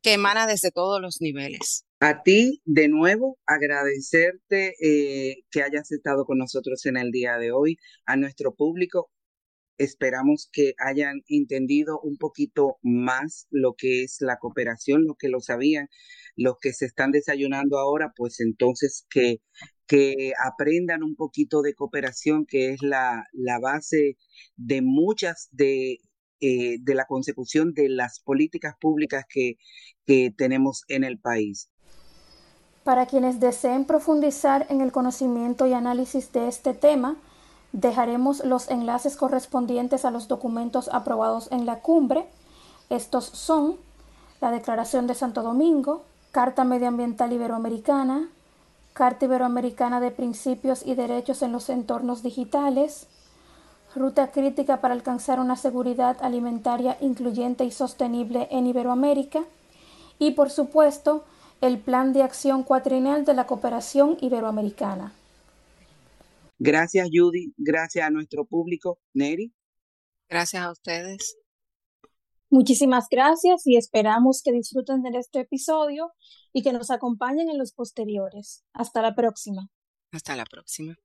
que 0.02 0.14
emana 0.14 0.48
desde 0.48 0.72
todos 0.72 1.02
los 1.02 1.20
niveles. 1.20 1.84
A 2.00 2.24
ti, 2.24 2.62
de 2.64 2.88
nuevo, 2.88 3.38
agradecerte 3.46 4.74
eh, 4.80 5.44
que 5.52 5.64
hayas 5.64 5.92
estado 5.92 6.24
con 6.24 6.38
nosotros 6.38 6.86
en 6.86 6.96
el 6.96 7.12
día 7.12 7.38
de 7.38 7.52
hoy, 7.52 7.76
a 8.06 8.16
nuestro 8.16 8.56
público. 8.56 9.12
Esperamos 9.78 10.48
que 10.50 10.74
hayan 10.78 11.24
entendido 11.28 12.00
un 12.00 12.16
poquito 12.18 12.78
más 12.82 13.48
lo 13.50 13.74
que 13.78 14.04
es 14.04 14.16
la 14.22 14.38
cooperación, 14.38 15.04
lo 15.06 15.16
que 15.16 15.28
lo 15.28 15.42
sabían, 15.42 15.90
los 16.38 16.56
que 16.62 16.72
se 16.72 16.86
están 16.86 17.12
desayunando 17.12 17.80
ahora, 17.80 18.14
pues 18.16 18.40
entonces 18.40 19.06
que 19.10 19.42
que 19.92 20.32
aprendan 20.42 21.04
un 21.04 21.18
poquito 21.18 21.62
de 21.62 21.76
cooperación, 21.76 22.46
que 22.46 22.70
es 22.70 22.82
la, 22.82 23.28
la 23.34 23.60
base 23.60 24.16
de 24.56 24.82
muchas 24.82 25.50
de, 25.52 26.00
eh, 26.40 26.78
de 26.80 26.96
la 26.96 27.04
consecución 27.04 27.74
de 27.74 27.90
las 27.90 28.22
políticas 28.22 28.76
públicas 28.80 29.26
que, 29.28 29.58
que 30.06 30.34
tenemos 30.38 30.86
en 30.88 31.04
el 31.04 31.20
país. 31.20 31.70
Para 32.86 33.06
quienes 33.06 33.42
deseen 33.42 33.84
profundizar 33.84 34.66
en 34.70 34.80
el 34.80 34.94
conocimiento 34.94 35.68
y 35.68 35.74
análisis 35.74 36.32
de 36.32 36.48
este 36.48 36.74
tema, 36.74 37.18
dejaremos 37.74 38.46
los 38.46 38.70
enlaces 38.70 39.18
correspondientes 39.18 40.06
a 40.06 40.12
los 40.12 40.30
documentos 40.30 40.88
aprobados 40.94 41.52
en 41.52 41.66
la 41.66 41.82
cumbre. 41.82 42.24
Estos 42.90 43.26
son 43.26 43.76
la 44.40 44.52
Declaración 44.52 45.06
de 45.06 45.16
Santo 45.16 45.44
Domingo, 45.44 46.06
Carta 46.32 46.64
Medioambiental 46.64 47.34
Iberoamericana, 47.34 48.30
Carta 48.94 49.26
Iberoamericana 49.26 50.00
de 50.00 50.12
Principios 50.12 50.86
y 50.86 50.96
Derechos 50.96 51.42
en 51.42 51.52
los 51.52 51.70
Entornos 51.70 52.24
Digitales, 52.24 53.08
Ruta 53.96 54.32
Crítica 54.32 54.82
para 54.82 54.94
alcanzar 54.94 55.40
una 55.40 55.56
seguridad 55.56 56.18
alimentaria 56.22 56.98
incluyente 57.02 57.64
y 57.66 57.72
sostenible 57.72 58.48
en 58.52 58.68
Iberoamérica 58.68 59.44
y, 60.20 60.32
por 60.32 60.50
supuesto, 60.50 61.26
el 61.62 61.80
Plan 61.80 62.14
de 62.14 62.24
Acción 62.24 62.64
Cuatrienal 62.64 63.26
de 63.26 63.34
la 63.34 63.46
Cooperación 63.46 64.18
Iberoamericana. 64.22 65.14
Gracias, 66.60 67.10
Judy. 67.12 67.54
Gracias 67.58 68.06
a 68.06 68.10
nuestro 68.10 68.46
público. 68.46 69.00
Neri. 69.14 69.52
Gracias 70.30 70.64
a 70.64 70.72
ustedes. 70.72 71.41
Muchísimas 72.54 73.08
gracias 73.10 73.66
y 73.66 73.78
esperamos 73.78 74.42
que 74.44 74.52
disfruten 74.52 75.02
de 75.04 75.18
este 75.18 75.40
episodio 75.40 76.12
y 76.52 76.64
que 76.64 76.74
nos 76.74 76.92
acompañen 76.92 77.50
en 77.50 77.58
los 77.58 77.72
posteriores. 77.72 78.66
Hasta 78.74 79.02
la 79.02 79.16
próxima. 79.16 79.70
Hasta 80.12 80.36
la 80.36 80.44
próxima. 80.44 80.98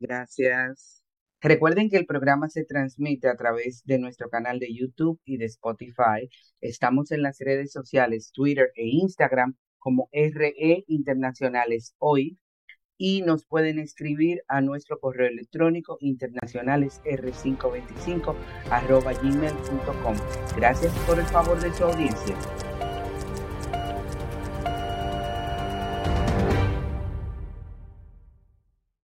Gracias. 0.00 1.04
Recuerden 1.42 1.90
que 1.90 1.98
el 1.98 2.06
programa 2.06 2.48
se 2.48 2.64
transmite 2.64 3.28
a 3.28 3.36
través 3.36 3.82
de 3.84 3.98
nuestro 3.98 4.30
canal 4.30 4.58
de 4.58 4.74
YouTube 4.74 5.20
y 5.26 5.36
de 5.36 5.44
Spotify. 5.44 6.30
Estamos 6.62 7.10
en 7.10 7.20
las 7.20 7.36
redes 7.40 7.70
sociales 7.70 8.32
Twitter 8.32 8.72
e 8.74 8.86
Instagram 8.86 9.58
como 9.78 10.08
RE 10.12 10.84
Internacionales 10.88 11.94
Hoy 11.98 12.38
y 12.98 13.22
nos 13.22 13.44
pueden 13.44 13.78
escribir 13.78 14.42
a 14.48 14.60
nuestro 14.60 14.98
correo 15.00 15.28
electrónico 15.28 15.98
internacionales 16.00 17.00
r525 17.04 18.34
arroba 18.70 19.12
gmail.com. 19.12 20.16
Gracias 20.56 20.92
por 21.06 21.18
el 21.18 21.26
favor 21.26 21.60
de 21.60 21.72
su 21.74 21.84
audiencia. 21.84 22.36